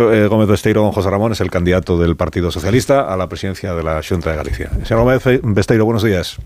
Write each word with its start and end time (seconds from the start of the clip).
Eh, 0.00 0.26
Gómez 0.28 0.48
Besteiro, 0.48 0.80
don 0.82 0.92
José 0.92 1.10
Ramón, 1.10 1.32
es 1.32 1.42
el 1.42 1.50
candidato 1.50 1.98
del 1.98 2.16
Partido 2.16 2.50
Socialista 2.50 3.12
a 3.12 3.16
la 3.18 3.28
presidencia 3.28 3.74
de 3.74 3.82
la 3.82 4.00
Junta 4.02 4.30
de 4.30 4.36
Galicia. 4.36 4.70
Señor 4.84 5.04
Gómez 5.04 5.22
Besteiro, 5.42 5.84
buenos 5.84 6.02
días. 6.02 6.38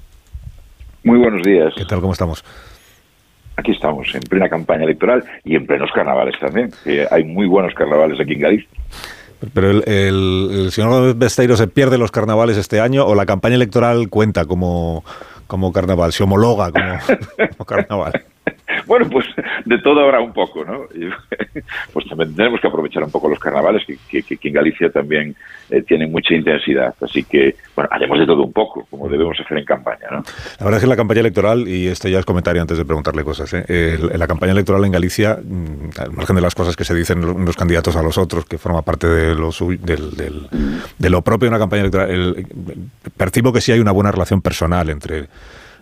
Muy 1.04 1.18
buenos 1.18 1.42
días. 1.42 1.72
¿Qué 1.76 1.84
tal? 1.84 2.00
¿Cómo 2.00 2.12
estamos? 2.12 2.44
Aquí 3.56 3.70
estamos, 3.70 4.12
en 4.12 4.22
plena 4.22 4.48
campaña 4.48 4.82
electoral 4.82 5.22
y 5.44 5.54
en 5.54 5.66
plenos 5.66 5.90
carnavales 5.94 6.34
también. 6.40 6.70
hay 7.10 7.22
muy 7.22 7.46
buenos 7.46 7.72
carnavales 7.74 8.18
aquí 8.18 8.32
en 8.32 8.40
Galicia. 8.40 8.68
Pero 9.52 9.70
el, 9.70 10.68
señor 10.72 10.90
Gómez 10.90 11.16
Besteiro 11.16 11.56
se 11.56 11.68
pierde 11.68 11.96
los 11.96 12.10
carnavales 12.10 12.56
este 12.56 12.80
año 12.80 13.06
o 13.06 13.14
la 13.14 13.26
campaña 13.26 13.54
electoral 13.54 14.08
cuenta 14.08 14.46
como, 14.46 15.04
como 15.46 15.72
carnaval, 15.72 16.12
se 16.12 16.24
homologa 16.24 16.72
como 16.72 17.64
carnaval. 17.66 18.24
Bueno, 18.86 19.08
pues 19.10 19.26
de 19.64 19.78
todo 19.78 20.00
habrá 20.00 20.20
un 20.20 20.32
poco, 20.32 20.64
¿no? 20.64 20.86
pues 21.92 22.08
también 22.08 22.34
tenemos 22.34 22.60
que 22.60 22.68
aprovechar 22.68 23.02
un 23.02 23.10
poco 23.10 23.28
los 23.28 23.38
carnavales, 23.38 23.82
que, 23.86 24.22
que, 24.22 24.38
en 24.42 24.54
Galicia 24.54 24.90
también 24.90 25.34
eh, 25.70 25.82
tienen 25.82 26.12
mucha 26.12 26.34
intensidad. 26.34 26.94
Así 27.00 27.24
que, 27.24 27.56
bueno, 27.74 27.88
haremos 27.92 28.18
de 28.18 28.26
todo 28.26 28.42
un 28.42 28.52
poco, 28.52 28.86
como 28.90 29.08
debemos 29.08 29.38
hacer 29.40 29.58
en 29.58 29.64
campaña, 29.64 30.06
¿no? 30.10 30.22
La 30.58 30.64
verdad 30.64 30.76
es 30.78 30.80
que 30.82 30.88
la 30.88 30.96
campaña 30.96 31.20
electoral, 31.20 31.66
y 31.68 31.88
este 31.88 32.10
ya 32.10 32.18
es 32.18 32.24
comentario 32.24 32.62
antes 32.62 32.78
de 32.78 32.84
preguntarle 32.84 33.24
cosas, 33.24 33.52
¿eh? 33.54 33.98
la 34.14 34.26
campaña 34.26 34.52
electoral 34.52 34.84
en 34.84 34.92
Galicia, 34.92 35.38
mm, 35.42 36.00
al 36.00 36.12
margen 36.12 36.36
de 36.36 36.42
las 36.42 36.54
cosas 36.54 36.76
que 36.76 36.84
se 36.84 36.94
dicen 36.94 37.20
los 37.44 37.56
candidatos 37.56 37.96
a 37.96 38.02
los 38.02 38.18
otros, 38.18 38.44
que 38.44 38.58
forma 38.58 38.82
parte 38.82 39.06
de 39.06 39.34
lo, 39.34 39.50
del, 39.80 40.48
de 40.98 41.10
lo 41.10 41.22
propio 41.22 41.46
de 41.46 41.50
una 41.50 41.58
campaña 41.58 41.82
electoral, 41.82 42.46
percibo 43.16 43.52
que 43.52 43.60
sí 43.60 43.72
hay 43.72 43.80
una 43.80 43.92
buena 43.92 44.10
relación 44.10 44.40
personal 44.40 44.90
entre 44.90 45.28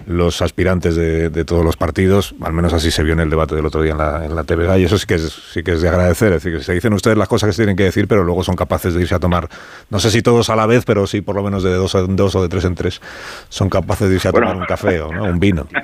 los 0.06 0.42
aspirantes 0.42 0.96
de, 0.96 1.44
todos 1.44 1.64
los 1.64 1.76
partidos, 1.76 2.34
al 2.40 2.52
menos 2.52 2.72
así 2.72 2.90
se 2.90 3.02
vio 3.02 3.12
en 3.12 3.20
el 3.20 3.30
debate 3.30 3.54
del 3.54 3.66
otro 3.66 3.82
día 3.82 3.92
en 3.92 3.98
la, 3.98 4.24
en 4.24 4.34
la 4.34 4.44
TVG, 4.44 4.78
y 4.78 4.84
eso 4.84 4.98
sí 4.98 5.06
que, 5.06 5.14
es, 5.14 5.32
sí 5.52 5.62
que 5.62 5.72
es 5.72 5.82
de 5.82 5.88
agradecer, 5.88 6.32
es 6.32 6.42
decir, 6.42 6.58
que 6.58 6.64
se 6.64 6.72
dicen 6.74 6.92
ustedes 6.92 7.16
las 7.16 7.28
cosas 7.28 7.48
que 7.48 7.52
se 7.52 7.62
tienen 7.62 7.76
que 7.76 7.84
decir, 7.84 8.06
pero 8.08 8.24
luego 8.24 8.42
son 8.42 8.56
capaces 8.56 8.94
de 8.94 9.00
irse 9.00 9.14
a 9.14 9.18
tomar, 9.18 9.48
no 9.90 9.98
sé 9.98 10.10
si 10.10 10.22
todos 10.22 10.50
a 10.50 10.56
la 10.56 10.66
vez, 10.66 10.84
pero 10.84 11.06
sí 11.06 11.20
por 11.20 11.34
lo 11.36 11.42
menos 11.42 11.62
de 11.62 11.72
dos, 11.74 11.94
en 11.94 12.16
dos 12.16 12.34
o 12.34 12.42
de 12.42 12.48
tres 12.48 12.64
en 12.64 12.74
tres, 12.74 13.00
son 13.48 13.68
capaces 13.68 14.08
de 14.08 14.14
irse 14.14 14.28
a 14.28 14.32
tomar 14.32 14.56
un 14.56 14.64
café 14.64 15.00
o 15.00 15.08
un 15.08 15.38
vino. 15.38 15.66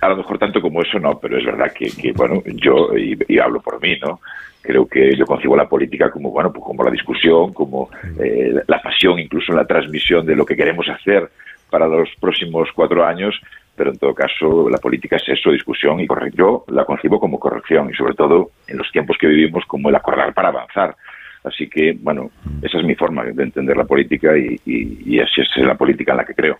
A 0.00 0.08
lo 0.08 0.16
mejor 0.16 0.38
tanto 0.38 0.60
como 0.60 0.82
eso 0.82 0.98
no, 0.98 1.18
pero 1.18 1.36
es 1.36 1.44
verdad 1.44 1.72
que, 1.72 2.12
bueno, 2.12 2.42
yo, 2.46 2.96
y, 2.96 3.38
hablo 3.38 3.60
por 3.60 3.80
mí, 3.82 3.98
¿no? 4.00 4.20
creo 4.62 4.86
que 4.86 5.16
yo 5.16 5.24
concibo 5.24 5.56
la 5.56 5.66
política 5.66 6.10
como 6.10 6.30
bueno 6.30 6.52
pues 6.52 6.62
como 6.62 6.84
la 6.84 6.90
discusión 6.90 7.50
como 7.54 7.88
eh, 8.22 8.52
la 8.66 8.82
pasión 8.82 9.18
incluso 9.18 9.52
en 9.52 9.56
la 9.56 9.66
transmisión 9.66 10.26
de 10.26 10.36
lo 10.36 10.44
que 10.44 10.54
queremos 10.54 10.86
hacer 10.86 11.30
para 11.70 11.86
los 11.86 12.08
próximos 12.20 12.68
cuatro 12.74 13.04
años, 13.04 13.40
pero 13.76 13.90
en 13.90 13.98
todo 13.98 14.14
caso 14.14 14.68
la 14.68 14.78
política 14.78 15.16
es 15.16 15.28
eso, 15.28 15.50
discusión 15.50 16.00
y 16.00 16.06
corrección. 16.06 16.36
Yo 16.36 16.64
la 16.68 16.84
concibo 16.84 17.18
como 17.18 17.38
corrección 17.38 17.90
y 17.90 17.94
sobre 17.94 18.14
todo 18.14 18.50
en 18.66 18.78
los 18.78 18.90
tiempos 18.92 19.16
que 19.18 19.26
vivimos 19.26 19.64
como 19.66 19.88
el 19.88 19.96
acordar 19.96 20.34
para 20.34 20.48
avanzar. 20.48 20.96
Así 21.42 21.68
que, 21.68 21.96
bueno, 22.00 22.30
esa 22.60 22.78
es 22.78 22.84
mi 22.84 22.94
forma 22.94 23.24
de 23.24 23.42
entender 23.42 23.76
la 23.76 23.84
política 23.84 24.36
y, 24.36 24.60
y, 24.66 25.18
así 25.20 25.40
es 25.40 25.64
la 25.64 25.74
política 25.74 26.12
en 26.12 26.18
la 26.18 26.24
que 26.24 26.34
creo. 26.34 26.58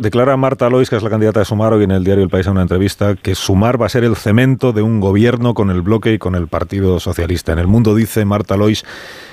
Declara 0.00 0.36
Marta 0.38 0.70
Lois, 0.70 0.88
que 0.88 0.96
es 0.96 1.02
la 1.02 1.10
candidata 1.10 1.40
de 1.40 1.44
Sumar, 1.44 1.74
hoy 1.74 1.84
en 1.84 1.90
el 1.90 2.02
diario 2.02 2.24
El 2.24 2.30
País 2.30 2.46
en 2.46 2.52
una 2.52 2.62
entrevista, 2.62 3.14
que 3.14 3.34
Sumar 3.34 3.80
va 3.80 3.86
a 3.86 3.90
ser 3.90 4.04
el 4.04 4.16
cemento 4.16 4.72
de 4.72 4.80
un 4.80 5.00
gobierno 5.00 5.52
con 5.52 5.70
el 5.70 5.82
bloque 5.82 6.14
y 6.14 6.18
con 6.18 6.34
el 6.34 6.48
Partido 6.48 6.98
Socialista. 6.98 7.52
En 7.52 7.58
el 7.58 7.66
mundo 7.66 7.94
dice 7.94 8.24
Marta 8.24 8.56
Lois 8.56 8.84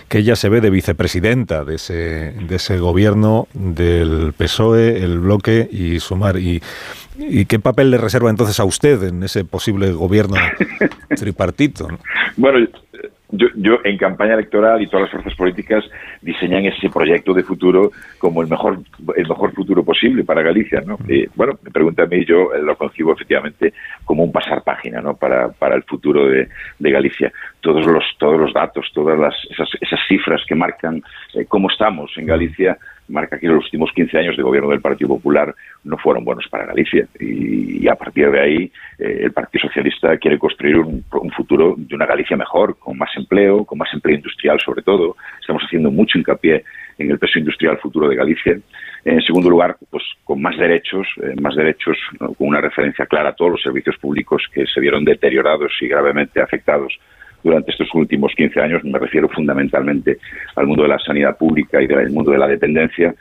que 0.10 0.18
ella 0.18 0.36
se 0.36 0.50
ve 0.50 0.60
de 0.60 0.70
vicepresidenta 0.70 1.64
de 1.64 1.76
ese, 1.76 2.34
de 2.34 2.56
ese 2.58 2.78
gobierno 2.80 3.48
del 3.54 4.34
PSOE, 4.34 5.02
el 5.02 5.20
bloque 5.20 5.70
y 5.72 6.02
Sumar. 6.02 6.38
Y, 6.38 6.62
¿Y 7.18 7.46
qué 7.46 7.60
papel 7.60 7.92
le 7.92 7.98
reserva 7.98 8.30
entonces 8.30 8.60
a 8.60 8.66
usted 8.66 9.04
en 9.04 9.24
ese 9.24 9.46
posible 9.46 9.92
gobierno 9.94 10.36
tripartito? 11.16 11.88
Bueno, 12.36 12.68
yo, 13.32 13.48
yo, 13.56 13.80
en 13.84 13.98
campaña 13.98 14.34
electoral 14.34 14.82
y 14.82 14.88
todas 14.88 15.04
las 15.04 15.12
fuerzas 15.12 15.36
políticas 15.36 15.84
diseñan 16.22 16.66
ese 16.66 16.90
proyecto 16.90 17.34
de 17.34 17.44
futuro 17.44 17.92
como 18.18 18.42
el 18.42 18.50
mejor 18.50 18.80
el 19.16 19.28
mejor 19.28 19.54
futuro 19.54 19.84
posible 19.84 20.24
para 20.24 20.42
Galicia, 20.42 20.82
¿no? 20.86 20.98
Mm. 20.98 21.32
bueno, 21.36 21.58
me 21.64 21.72
pregunta 21.72 22.04
a 22.04 22.08
mí, 22.08 22.26
yo 22.26 22.50
lo 22.62 22.76
concibo 22.76 23.14
efectivamente 23.14 23.74
como 24.06 24.24
un 24.24 24.32
pasar 24.32 24.64
página, 24.64 25.02
¿no? 25.02 25.16
Para, 25.16 25.50
para 25.50 25.76
el 25.76 25.84
futuro 25.84 26.28
de, 26.28 26.50
de 26.80 26.92
Galicia. 26.92 27.32
Todos 27.62 27.86
los 27.86 28.04
todos 28.18 28.40
los 28.40 28.54
datos, 28.54 28.92
todas 28.94 29.18
las, 29.18 29.36
esas, 29.50 29.70
esas 29.80 30.00
cifras 30.08 30.42
que 30.48 30.56
marcan 30.56 31.02
eh, 31.34 31.46
cómo 31.48 31.70
estamos 31.70 32.12
en 32.18 32.26
Galicia 32.26 32.78
marca 33.12 33.40
que 33.40 33.48
los 33.48 33.66
últimos 33.66 33.92
15 33.94 34.18
años 34.18 34.38
de 34.38 34.44
gobierno 34.44 34.70
del 34.70 34.82
Partido 34.82 35.10
Popular 35.10 35.54
no 35.84 35.98
fueron 35.98 36.24
buenos 36.24 36.48
para 36.50 36.66
Galicia. 36.66 37.08
Y, 37.20 37.88
a 37.88 37.96
partir 37.96 38.32
de 38.32 38.40
ahí, 38.40 38.72
eh, 39.00 39.22
el 39.24 39.32
Partido 39.32 39.68
Socialista 39.68 40.18
quiere 40.18 40.40
construir 40.40 40.78
un, 40.78 41.04
futuro 41.36 41.76
de 41.78 41.96
una 41.96 42.06
Galicia 42.06 42.38
mejor, 42.38 42.78
con 42.78 42.98
más 42.98 43.10
empleo, 43.16 43.66
con 43.66 43.78
más 43.78 43.94
empleo 43.94 44.16
industrial 44.16 44.60
sobre 44.60 44.82
todo. 44.82 45.16
Estamos 45.40 45.64
haciendo 45.64 45.92
mucho 45.92 46.18
hincapié 46.18 46.64
en 46.98 47.12
el 47.12 47.20
peso 47.20 47.40
industrial 47.40 47.78
futuro 47.78 48.08
de 48.08 48.16
Galicia. 48.16 48.58
En 49.04 49.22
segundo 49.22 49.50
lugar, 49.50 49.78
pues 49.90 50.04
con 50.24 50.42
más 50.42 50.58
derechos, 50.58 51.08
eh, 51.24 51.34
más 51.42 51.56
derechos, 51.56 51.98
con 52.20 52.36
una 52.40 52.62
referencia 52.62 53.06
clara 53.06 53.30
a 53.30 53.36
todos 53.36 53.52
los 53.52 53.62
servicios 53.62 53.98
públicos 53.98 54.44
que 54.54 54.66
se 54.68 54.80
vieron 54.80 55.04
deteriorados 55.04 55.72
y 55.82 55.88
gravemente 55.88 56.42
afectados 56.42 56.98
durante 57.44 57.72
estos 57.72 57.94
últimos 57.94 58.34
15 58.36 58.60
años. 58.60 58.84
Me 58.84 59.00
refiero 59.00 59.28
fundamentalmente 59.30 60.18
al 60.56 60.68
mundo 60.68 60.84
de 60.84 60.90
la 60.90 61.00
sanidad 61.00 61.38
pública 61.38 61.82
y 61.82 61.88
del 61.88 62.12
mundo 62.12 62.32
de 62.32 62.38
la 62.38 62.48
dependencia. 62.48 63.14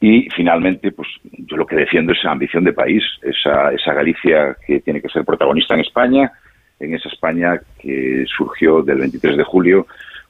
Y 0.00 0.28
finalmente, 0.30 0.92
pues 0.92 1.08
yo 1.22 1.56
lo 1.56 1.66
que 1.66 1.76
defiendo 1.76 2.12
es 2.12 2.18
esa 2.18 2.30
ambición 2.30 2.64
de 2.64 2.72
país, 2.72 3.02
esa, 3.22 3.72
esa 3.72 3.94
Galicia 3.94 4.56
que 4.66 4.80
tiene 4.80 5.00
que 5.00 5.08
ser 5.08 5.24
protagonista 5.24 5.74
en 5.74 5.80
España, 5.80 6.32
en 6.78 6.94
esa 6.94 7.08
España 7.08 7.60
que 7.80 8.24
surgió 8.26 8.82
del 8.82 8.98
23 8.98 9.36
de 9.36 9.44
julio, 9.44 9.86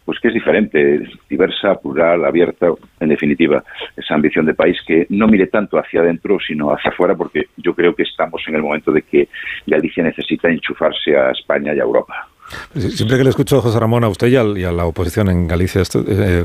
pues 0.08 0.20
que 0.20 0.28
es 0.28 0.34
diferente, 0.34 1.02
diversa, 1.28 1.74
plural, 1.74 2.24
abierta, 2.24 2.68
en 2.98 3.10
definitiva, 3.10 3.62
esa 3.94 4.14
ambición 4.14 4.46
de 4.46 4.54
país 4.54 4.78
que 4.86 5.06
no 5.10 5.26
mire 5.26 5.48
tanto 5.48 5.78
hacia 5.78 6.00
adentro, 6.00 6.38
sino 6.40 6.72
hacia 6.72 6.90
afuera, 6.90 7.14
porque 7.14 7.48
yo 7.58 7.74
creo 7.74 7.94
que 7.94 8.04
estamos 8.04 8.42
en 8.48 8.54
el 8.54 8.62
momento 8.62 8.90
de 8.90 9.02
que 9.02 9.28
Galicia 9.66 10.02
necesita 10.02 10.48
enchufarse 10.48 11.14
a 11.14 11.32
España 11.32 11.74
y 11.74 11.80
a 11.80 11.82
Europa. 11.82 12.27
Siempre 12.74 13.18
que 13.18 13.24
le 13.24 13.30
escucho, 13.30 13.60
José 13.60 13.78
Ramón, 13.78 14.04
a 14.04 14.08
usted 14.08 14.28
y 14.28 14.64
a, 14.64 14.72
la 14.72 14.86
oposición 14.86 15.28
en 15.28 15.46
Galicia, 15.46 15.82
esto, 15.82 16.02
eh, 16.06 16.44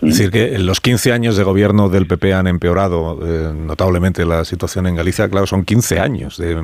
decir 0.00 0.30
que 0.30 0.54
en 0.54 0.66
los 0.66 0.80
15 0.80 1.12
años 1.12 1.36
de 1.36 1.44
gobierno 1.44 1.88
del 1.88 2.06
PP 2.06 2.32
han 2.32 2.46
empeorado 2.46 3.18
eh, 3.22 3.52
notablemente 3.54 4.24
la 4.24 4.44
situación 4.44 4.86
en 4.86 4.96
Galicia, 4.96 5.28
claro, 5.28 5.46
son 5.46 5.64
15 5.64 6.00
años 6.00 6.38
de, 6.38 6.60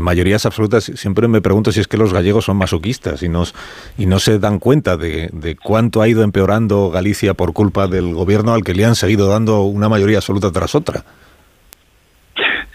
mayorías 0.00 0.46
absolutas. 0.46 0.84
Siempre 0.94 1.28
me 1.28 1.40
pregunto 1.40 1.72
si 1.72 1.80
es 1.80 1.88
que 1.88 1.96
los 1.96 2.12
gallegos 2.12 2.44
son 2.44 2.56
masoquistas 2.56 3.22
y, 3.22 3.28
nos, 3.28 3.54
y 3.98 4.06
no 4.06 4.18
se 4.18 4.38
dan 4.38 4.58
cuenta 4.58 4.96
de, 4.96 5.30
de 5.32 5.56
cuánto 5.56 6.02
ha 6.02 6.08
ido 6.08 6.22
empeorando 6.22 6.90
Galicia 6.90 7.34
por 7.34 7.52
culpa 7.52 7.86
del 7.88 8.14
gobierno 8.14 8.54
al 8.54 8.64
que 8.64 8.74
le 8.74 8.84
han 8.84 8.94
seguido 8.94 9.28
dando 9.28 9.62
una 9.62 9.88
mayoría 9.88 10.18
absoluta 10.18 10.50
tras 10.52 10.74
otra. 10.74 11.04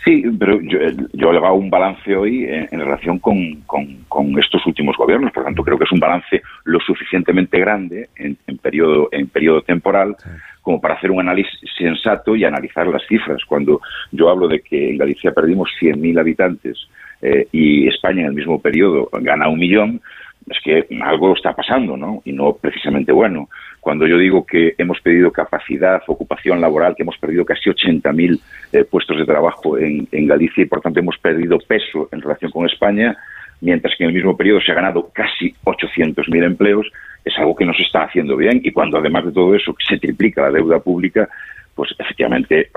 Sí, 0.04 0.24
pero 0.40 0.60
yo, 0.62 0.80
yo 1.14 1.32
le 1.32 1.38
hago 1.38 1.56
un 1.56 1.70
balance 1.70 2.16
hoy 2.16 2.46
en, 2.46 2.80
relación 2.80 3.20
con, 3.20 3.62
con, 3.68 4.40
estos 4.40 4.66
últimos 4.66 4.98
gobiernos. 4.98 5.32
Por 5.32 5.44
tanto, 5.44 5.64
creo 5.64 5.78
que 5.78 5.84
es 5.84 5.92
un 5.92 6.00
balance 6.00 6.42
lo 6.64 6.80
suficientemente 6.80 7.60
grande 7.60 8.10
en, 8.16 8.36
en 8.48 8.58
periodo, 8.58 9.10
en 9.12 9.28
periodo 9.28 9.62
temporal 9.62 10.16
como 10.62 10.80
para 10.80 10.96
hacer 10.96 11.12
un 11.12 11.20
análisis 11.20 11.60
sensato 11.78 12.36
y 12.36 12.46
analizar 12.46 12.88
las 12.88 13.06
cifras. 13.08 13.44
Cuando 13.46 13.82
yo 14.12 14.30
hablo 14.30 14.48
de 14.48 14.62
que 14.62 14.90
en 14.90 14.98
Galicia 14.98 15.32
perdimos 15.34 15.70
100.000 15.80 16.20
habitantes 16.20 16.78
eh, 17.22 17.48
y 17.52 17.88
España 17.88 18.22
en 18.22 18.28
el 18.28 18.34
mismo 18.34 18.62
periodo 18.62 19.10
gana 19.14 19.50
un 19.50 19.60
millón, 19.60 20.02
es 20.50 20.58
que 20.64 20.88
algo 21.04 21.36
está 21.36 21.54
pasando, 21.54 21.96
¿no? 21.96 22.22
Y 22.26 22.34
no 22.34 22.54
precisamente 22.54 23.12
bueno. 23.12 23.50
Cuando 23.82 24.06
yo 24.06 24.20
digo 24.20 24.46
que 24.46 24.76
hemos 24.78 25.02
perdido 25.02 25.32
capacidad, 25.32 26.04
ocupación 26.06 26.62
laboral, 26.62 26.96
que 26.96 27.02
hemos 27.02 27.18
perdido 27.18 27.44
casi 27.44 27.68
80.000 27.68 28.40
eh, 28.74 28.84
puestos 28.84 29.18
de 29.18 29.26
trabajo 29.26 29.76
en, 29.80 30.08
Galicia 30.28 30.64
y 30.64 30.68
por 30.68 30.82
tanto 30.82 31.00
hemos 31.00 31.18
perdido 31.18 31.58
peso 31.58 32.08
en 32.12 32.22
relación 32.22 32.52
con 32.52 32.68
España, 32.68 33.18
mientras 33.60 33.96
que 33.98 34.04
en 34.04 34.12
el 34.12 34.16
mismo 34.16 34.38
periodo 34.38 34.62
se 34.62 34.72
ha 34.72 34.76
ganado 34.76 35.10
casi 35.12 35.56
800.000 35.66 36.46
empleos, 36.46 36.86
es 37.26 37.36
algo 37.40 37.56
que 37.56 37.66
no 37.66 37.74
se 37.74 37.82
está 37.82 38.04
haciendo 38.04 38.38
bien. 38.38 38.62
Y 38.64 38.72
cuando 38.72 39.00
además 39.00 39.26
de 39.26 39.32
todo 39.32 39.56
eso 39.56 39.76
se 39.90 39.98
triplica 39.98 40.44
la 40.44 40.52
deuda 40.52 40.80
pública, 40.80 41.28
pues 41.74 41.90
efectivamente, 41.98 42.70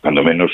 cuando 0.00 0.24
menos 0.24 0.50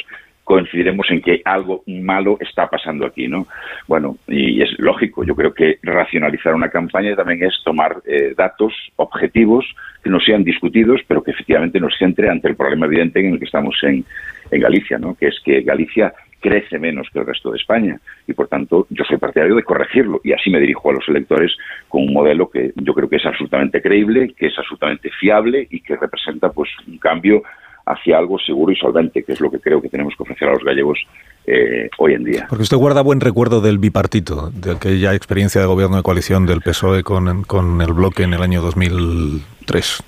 coincidiremos 0.49 1.07
en 1.11 1.21
que 1.21 1.43
algo 1.45 1.83
malo 1.87 2.39
está 2.41 2.69
pasando 2.69 3.05
aquí, 3.05 3.29
¿no? 3.29 3.47
Bueno, 3.87 4.17
y 4.27 4.63
es 4.63 4.71
lógico, 4.79 5.23
yo 5.23 5.37
creo 5.37 5.53
que 5.53 5.79
racionalizar 5.83 6.55
una 6.55 6.71
campaña 6.71 7.15
también 7.15 7.45
es 7.45 7.53
tomar 7.63 7.99
eh, 8.07 8.33
datos 8.35 8.73
objetivos 8.97 9.67
que 10.03 10.09
no 10.09 10.19
sean 10.21 10.45
discutidos, 10.45 11.03
pero 11.07 11.23
que 11.23 11.33
efectivamente 11.33 11.79
nos 11.79 11.99
centre 11.99 12.31
ante 12.31 12.49
el 12.49 12.57
problema 12.57 12.87
evidente 12.87 13.21
en 13.21 13.35
el 13.35 13.39
que 13.39 13.45
estamos 13.45 13.77
en, 13.83 14.07
en 14.51 14.61
Galicia, 14.63 14.97
¿no? 14.97 15.15
Que 15.17 15.27
es 15.27 15.39
que 15.45 15.61
Galicia 15.61 16.15
crece 16.41 16.79
menos 16.79 17.09
que 17.13 17.19
el 17.19 17.27
resto 17.27 17.51
de 17.51 17.59
España 17.59 18.01
y 18.27 18.33
por 18.33 18.49
tanto 18.49 18.87
yo 18.89 19.05
soy 19.05 19.19
partidario 19.19 19.57
de 19.57 19.65
corregirlo 19.65 20.21
y 20.25 20.33
así 20.33 20.49
me 20.49 20.61
dirijo 20.61 20.89
a 20.89 20.95
los 20.95 21.09
electores 21.09 21.53
con 21.89 22.05
un 22.05 22.15
modelo 22.15 22.49
que 22.49 22.73
yo 22.77 22.95
creo 22.95 23.09
que 23.11 23.17
es 23.17 23.27
absolutamente 23.27 23.83
creíble, 23.83 24.33
que 24.35 24.47
es 24.47 24.57
absolutamente 24.57 25.11
fiable 25.11 25.67
y 25.69 25.81
que 25.81 25.97
representa 25.97 26.51
pues 26.51 26.71
un 26.87 26.97
cambio 26.99 27.43
hacia 27.89 28.19
algo 28.19 28.39
seguro 28.39 28.73
y 28.73 28.77
solvente, 28.77 29.23
que 29.23 29.33
es 29.33 29.41
lo 29.41 29.51
que 29.51 29.59
creo 29.59 29.81
que 29.81 29.89
tenemos 29.89 30.15
que 30.17 30.23
ofrecer 30.23 30.49
a 30.49 30.53
los 30.53 30.65
gallegos 30.65 30.99
eh, 31.47 31.89
hoy 31.99 32.15
en 32.15 32.25
día. 32.25 32.47
Porque 32.49 32.63
usted 32.63 32.77
guarda 32.77 33.03
buen 33.03 33.21
recuerdo 33.21 33.61
del 33.61 33.79
bipartito, 33.79 34.51
de 34.51 34.73
aquella 34.73 35.15
experiencia 35.15 35.61
de 35.61 35.67
gobierno 35.67 35.97
de 35.97 36.03
coalición 36.03 36.47
del 36.47 36.61
PSOE 36.61 37.03
con, 37.03 37.45
con 37.45 37.81
el 37.81 37.93
bloque 37.93 38.25
en 38.25 38.35
el 38.35 38.43
año 38.43 38.61
2003. 38.61 40.03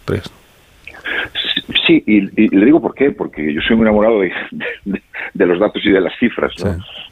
Sí, 1.86 2.02
y, 2.06 2.20
le 2.54 2.66
digo 2.66 2.80
por 2.80 2.94
qué, 2.94 3.10
porque 3.10 3.52
yo 3.52 3.60
soy 3.62 3.76
muy 3.76 3.84
enamorado 3.84 4.20
de, 4.20 5.46
los 5.46 5.58
datos 5.58 5.84
y 5.84 5.90
de 5.90 6.00
las 6.00 6.16
cifras. 6.18 6.52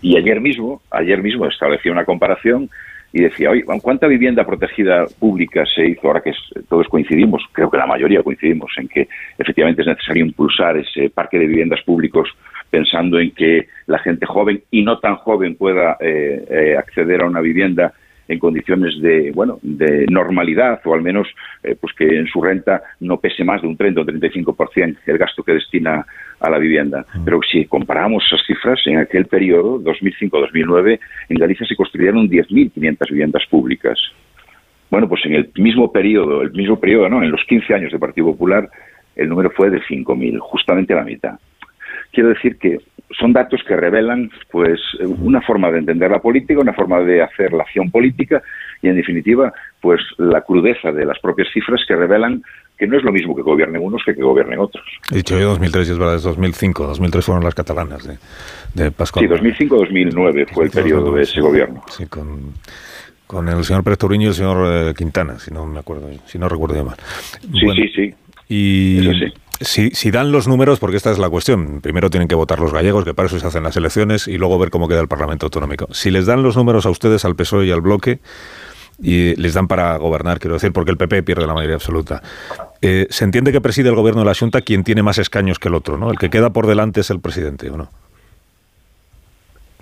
Y 0.03 0.17
ayer 0.17 0.41
mismo, 0.41 0.83
ayer 0.91 1.23
mismo 1.23 1.47
establecí 1.47 1.89
una 1.89 2.05
comparación 2.05 2.69
y 3.13 3.23
decía, 3.23 3.51
oye, 3.51 3.65
¿cuánta 3.65 4.07
vivienda 4.07 4.45
protegida 4.45 5.07
pública 5.19 5.65
se 5.75 5.87
hizo? 5.87 6.07
Ahora 6.07 6.21
que 6.21 6.33
todos 6.69 6.87
coincidimos, 6.89 7.43
creo 7.53 7.71
que 7.71 7.79
la 7.79 7.87
mayoría 7.87 8.23
coincidimos 8.23 8.71
en 8.77 8.89
que 8.89 9.09
efectivamente 9.39 9.83
es 9.83 9.89
necesario 9.89 10.25
impulsar 10.25 10.77
ese 10.77 11.09
parque 11.11 11.39
de 11.39 11.47
viviendas 11.47 11.81
públicos 11.83 12.29
pensando 12.71 13.19
en 13.19 13.31
que 13.31 13.69
la 13.87 13.99
gente 13.99 14.27
joven 14.27 14.63
y 14.71 14.83
no 14.83 14.99
tan 14.99 15.17
joven 15.17 15.55
pueda 15.55 15.97
eh, 16.01 16.45
eh, 16.51 16.77
acceder 16.77 17.23
a 17.23 17.27
una 17.27 17.41
vivienda 17.41 17.95
en 18.29 18.39
condiciones 18.39 19.01
de 19.01 19.33
bueno 19.35 19.59
de 19.63 20.07
normalidad 20.11 20.81
o 20.85 20.95
al 20.95 21.03
menos 21.03 21.27
eh, 21.63 21.75
pues 21.81 21.95
que 21.95 22.05
en 22.05 22.27
su 22.27 22.43
renta 22.43 22.83
no 23.01 23.19
pese 23.19 23.43
más 23.43 23.63
de 23.63 23.69
un 23.69 23.77
30 23.77 24.01
o 24.01 24.05
35% 24.05 24.97
el 25.07 25.19
gasto 25.19 25.43
que 25.43 25.53
destina 25.53 26.05
a 26.41 26.51
la 26.51 26.59
vivienda. 26.59 27.05
Mm. 27.15 27.25
Pero 27.25 27.41
si 27.51 27.65
comparamos 27.65 28.25
esas 28.27 28.47
cifras, 28.47 28.81
en 28.87 28.99
aquel 28.99 29.27
periodo, 29.27 29.81
2005-2009, 29.81 31.01
en 31.29 31.37
Galicia 31.37 31.67
se 31.67 31.75
construyeron 31.75 32.29
10.500 32.29 33.11
viviendas 33.11 33.43
públicas. 33.51 33.99
Bueno, 34.91 35.09
pues 35.09 35.25
en 35.27 35.35
el 35.35 35.51
mismo 35.57 35.93
periodo, 35.93 36.43
el 36.43 36.53
mismo 36.53 36.79
periodo, 36.79 37.09
¿no? 37.09 37.23
En 37.23 37.31
los 37.31 37.43
15 37.45 37.75
años 37.75 37.93
de 37.93 37.99
Partido 37.99 38.29
Popular, 38.29 38.69
el 39.17 39.29
número 39.29 39.51
fue 39.51 39.69
de 39.69 39.81
5.000, 39.83 40.39
justamente 40.39 40.95
la 40.95 41.05
mitad. 41.05 41.39
Quiero 42.13 42.31
decir 42.31 42.59
que 42.59 42.79
son 43.19 43.33
datos 43.33 43.61
que 43.67 43.77
revelan 43.77 44.31
pues 44.51 44.81
una 45.01 45.41
forma 45.41 45.71
de 45.71 45.79
entender 45.79 46.11
la 46.11 46.21
política, 46.21 46.61
una 46.61 46.75
forma 46.75 47.01
de 47.01 47.23
hacer 47.23 47.53
la 47.53 47.63
acción 47.63 47.91
política 47.91 48.43
y 48.83 48.89
en 48.89 48.97
definitiva 48.97 49.53
pues 49.81 50.01
la 50.19 50.43
crudeza 50.43 50.93
de 50.93 51.05
las 51.05 51.19
propias 51.19 51.49
cifras 51.53 51.81
que 51.87 51.97
revelan 51.97 52.43
que 52.79 52.87
no 52.87 52.97
es 52.97 53.03
lo 53.03 53.13
mismo 53.13 53.35
que 53.35 53.43
gobiernen 53.43 53.83
unos 53.83 54.03
que 54.05 54.15
que 54.15 54.23
gobiernen 54.23 54.61
otros. 54.61 54.85
He 55.11 55.17
dicho 55.17 55.39
yo 55.39 55.49
2003 55.49 55.89
y 55.89 55.93
es 55.93 55.99
verdad, 55.99 56.15
es 56.17 56.23
2005. 56.23 56.87
2003 56.87 57.25
fueron 57.25 57.45
las 57.45 57.55
catalanas 57.55 58.07
de, 58.07 58.19
de 58.75 58.91
Pascual. 58.93 59.27
Sí, 59.27 59.35
2005-2009 59.35 60.49
fue 60.53 60.65
el 60.67 60.71
periodo 60.71 61.13
de 61.13 61.23
ese 61.23 61.41
gobierno. 61.41 61.83
Sí, 61.89 62.07
con, 62.07 62.53
con 63.27 63.49
el 63.49 63.65
señor 63.65 63.83
Pérez 63.83 63.99
Touriño 63.99 64.27
y 64.27 64.29
el 64.29 64.35
señor 64.35 64.91
eh, 64.91 64.95
Quintana, 64.97 65.39
si 65.41 65.53
no 65.53 65.67
me 65.67 65.81
acuerdo, 65.81 66.09
si 66.27 66.39
no 66.39 66.49
recuerdo 66.49 66.85
mal. 66.85 66.97
Sí, 67.41 67.67
sí, 67.75 67.89
sí. 67.95 68.15
Y 68.49 69.01
Si, 69.61 69.91
si, 69.91 70.11
dan 70.13 70.31
los 70.31 70.47
números, 70.47 70.79
porque 70.79 70.97
esta 70.97 71.11
es 71.11 71.19
la 71.19 71.29
cuestión, 71.29 71.81
primero 71.81 72.11
tienen 72.11 72.29
que 72.29 72.37
votar 72.37 72.61
los 72.61 72.73
gallegos, 72.73 73.05
que 73.05 73.13
para 73.13 73.27
eso 73.27 73.41
se 73.41 73.47
hacen 73.47 73.65
las 73.65 73.77
elecciones, 73.77 74.29
y 74.29 74.39
luego 74.39 74.57
ver 74.59 74.71
cómo 74.71 74.87
queda 74.87 75.01
el 75.01 75.09
Parlamento 75.09 75.47
Autonómico. 75.47 75.89
Si 75.93 76.13
les 76.13 76.27
dan 76.27 76.45
los 76.45 76.57
números 76.57 76.87
a 76.87 76.91
ustedes, 76.91 77.25
al 77.25 77.35
PSOE 77.35 77.67
y 77.67 77.73
al 77.73 77.81
bloque, 77.81 78.21
y 79.03 79.35
les 79.37 79.55
dan 79.55 79.67
para 79.69 79.97
gobernar, 79.97 80.39
quiero 80.39 80.55
decir, 80.55 80.73
porque 80.73 80.91
el 80.91 80.97
PP 80.97 81.23
pierde 81.25 81.47
la 81.47 81.55
mayoría 81.55 81.77
absoluta. 81.77 82.23
Eh, 82.83 83.07
se 83.11 83.25
entiende 83.25 83.53
que 83.53 83.61
preside 83.61 83.89
el 83.89 83.95
gobierno 83.95 84.21
de 84.23 84.27
la 84.27 84.35
Junta 84.35 84.61
quien 84.61 84.85
tiene 84.85 85.03
más 85.03 85.19
escaños 85.19 85.59
que 85.59 85.69
el 85.69 85.75
otro, 85.75 85.99
¿no? 85.99 86.11
El 86.11 86.19
que 86.19 86.31
queda 86.31 86.51
por 86.51 86.67
delante 86.67 87.01
es 87.01 87.11
el 87.11 87.21
presidente, 87.21 87.71
¿o 87.71 87.77
no? 87.77 87.89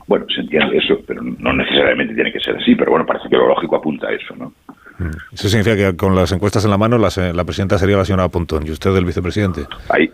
Bueno, 0.06 0.26
se 0.32 0.40
entiende 0.40 0.78
eso, 0.78 1.00
pero 1.06 1.22
no 1.22 1.52
necesariamente 1.52 2.14
tiene 2.14 2.32
que 2.32 2.40
ser 2.40 2.56
así, 2.56 2.74
pero 2.76 2.92
bueno, 2.92 3.04
parece 3.04 3.28
que 3.28 3.36
lo 3.36 3.48
lógico 3.48 3.76
apunta 3.76 4.08
a 4.08 4.12
eso, 4.12 4.36
¿no? 4.36 4.52
Mm. 4.98 5.34
Eso 5.34 5.48
significa 5.48 5.76
que 5.76 5.96
con 5.96 6.14
las 6.14 6.32
encuestas 6.32 6.64
en 6.64 6.70
la 6.70 6.78
mano 6.78 6.98
la, 6.98 7.10
la 7.32 7.44
presidenta 7.44 7.78
sería 7.78 7.96
la 7.96 8.04
señora 8.04 8.28
Pontón 8.28 8.66
y 8.66 8.70
usted 8.70 8.94
el 8.96 9.04
vicepresidente. 9.04 9.62
Ahí, 9.88 10.10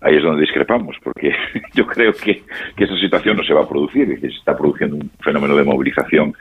ahí 0.00 0.16
es 0.16 0.22
donde 0.22 0.42
discrepamos, 0.42 0.96
porque 1.02 1.34
yo 1.74 1.86
creo 1.86 2.12
que, 2.12 2.42
esa 2.76 2.96
situación 2.96 3.36
no 3.36 3.42
se 3.42 3.52
va 3.52 3.62
a 3.62 3.68
producir, 3.68 4.08
que 4.20 4.28
se 4.28 4.36
está 4.36 4.56
produciendo 4.56 4.96
un 4.96 5.10
fenómeno 5.20 5.56
de 5.56 5.64
movilización 5.64 6.34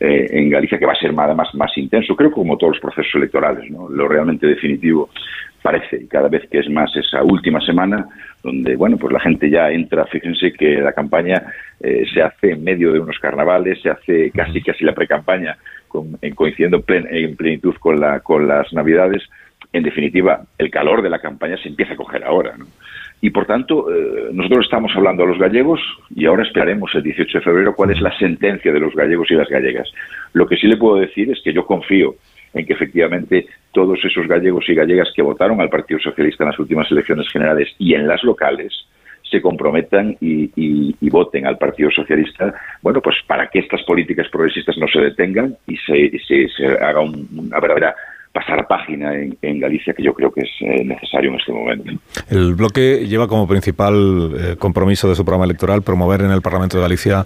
eh, 0.00 0.26
en 0.30 0.50
Galicia 0.50 0.78
que 0.78 0.86
va 0.86 0.92
a 0.92 1.00
ser 1.00 1.12
además 1.16 1.48
más 1.54 1.76
intenso, 1.76 2.14
creo 2.14 2.30
que 2.30 2.34
como 2.34 2.56
todos 2.56 2.74
los 2.74 2.82
procesos 2.82 3.14
electorales, 3.14 3.70
¿no? 3.70 3.88
lo 3.88 4.08
realmente 4.08 4.46
definitivo 4.46 5.08
parece, 5.66 5.96
y 5.96 6.06
cada 6.06 6.28
vez 6.28 6.48
que 6.48 6.60
es 6.60 6.70
más 6.70 6.94
esa 6.94 7.24
última 7.24 7.60
semana, 7.60 8.06
donde, 8.40 8.76
bueno, 8.76 8.96
pues 8.98 9.12
la 9.12 9.18
gente 9.18 9.50
ya 9.50 9.68
entra, 9.72 10.06
fíjense 10.06 10.52
que 10.52 10.76
la 10.80 10.92
campaña 10.92 11.42
eh, 11.80 12.04
se 12.14 12.22
hace 12.22 12.52
en 12.52 12.62
medio 12.62 12.92
de 12.92 13.00
unos 13.00 13.18
carnavales, 13.18 13.82
se 13.82 13.90
hace 13.90 14.30
casi 14.30 14.62
casi 14.62 14.84
la 14.84 14.94
pre-campaña 14.94 15.56
coincidiendo 16.36 16.84
en 16.88 17.36
plenitud 17.36 17.74
con, 17.80 17.98
la, 17.98 18.20
con 18.20 18.46
las 18.46 18.72
navidades, 18.72 19.22
en 19.72 19.82
definitiva, 19.82 20.42
el 20.56 20.70
calor 20.70 21.02
de 21.02 21.10
la 21.10 21.18
campaña 21.18 21.56
se 21.56 21.68
empieza 21.68 21.94
a 21.94 21.96
coger 21.96 22.22
ahora. 22.22 22.54
¿no? 22.56 22.66
Y 23.20 23.30
por 23.30 23.46
tanto, 23.46 23.90
eh, 23.90 24.28
nosotros 24.32 24.66
estamos 24.66 24.92
hablando 24.94 25.24
a 25.24 25.26
los 25.26 25.38
gallegos 25.38 25.80
y 26.14 26.26
ahora 26.26 26.44
esperaremos 26.44 26.94
el 26.94 27.02
18 27.02 27.38
de 27.38 27.44
febrero 27.44 27.74
cuál 27.74 27.90
es 27.90 28.00
la 28.00 28.16
sentencia 28.18 28.72
de 28.72 28.80
los 28.80 28.94
gallegos 28.94 29.30
y 29.30 29.34
las 29.34 29.48
gallegas. 29.48 29.90
Lo 30.32 30.46
que 30.46 30.56
sí 30.56 30.66
le 30.68 30.76
puedo 30.76 30.96
decir 30.96 31.30
es 31.30 31.40
que 31.42 31.52
yo 31.52 31.66
confío 31.66 32.14
en 32.54 32.66
que 32.66 32.72
efectivamente 32.72 33.46
todos 33.72 33.98
esos 34.04 34.26
gallegos 34.26 34.68
y 34.68 34.74
gallegas 34.74 35.08
que 35.14 35.22
votaron 35.22 35.60
al 35.60 35.68
Partido 35.68 36.00
Socialista 36.00 36.44
en 36.44 36.50
las 36.50 36.58
últimas 36.58 36.90
elecciones 36.90 37.28
generales 37.28 37.68
y 37.78 37.94
en 37.94 38.06
las 38.06 38.22
locales 38.22 38.72
se 39.30 39.42
comprometan 39.42 40.16
y, 40.20 40.94
voten 41.10 41.46
al 41.46 41.56
Partido 41.56 41.90
Socialista, 41.90 42.54
bueno, 42.82 43.00
pues 43.00 43.16
para 43.26 43.48
que 43.48 43.60
estas 43.60 43.82
políticas 43.84 44.28
progresistas 44.30 44.76
no 44.76 44.86
se 44.86 45.00
detengan 45.00 45.56
y 45.66 45.76
se, 45.78 46.10
se 46.26 46.66
haga 46.66 47.00
una 47.00 47.58
verdadera 47.58 47.94
pasar 48.36 48.66
página 48.68 49.14
en, 49.14 49.60
Galicia, 49.60 49.94
que 49.94 50.02
yo 50.02 50.12
creo 50.12 50.30
que 50.30 50.42
es 50.42 50.50
eh, 50.60 50.84
necesario 50.84 51.30
en 51.30 51.36
este 51.36 51.52
momento. 51.52 51.90
El 52.28 52.54
bloque 52.54 53.06
lleva 53.06 53.26
como 53.28 53.48
principal 53.48 53.94
eh, 54.38 54.56
compromiso 54.58 55.08
de 55.08 55.14
su 55.14 55.24
programa 55.24 55.46
electoral 55.46 55.80
promover 55.80 56.20
en 56.20 56.30
el 56.30 56.42
Parlamento 56.42 56.76
de 56.76 56.82
Galicia 56.82 57.24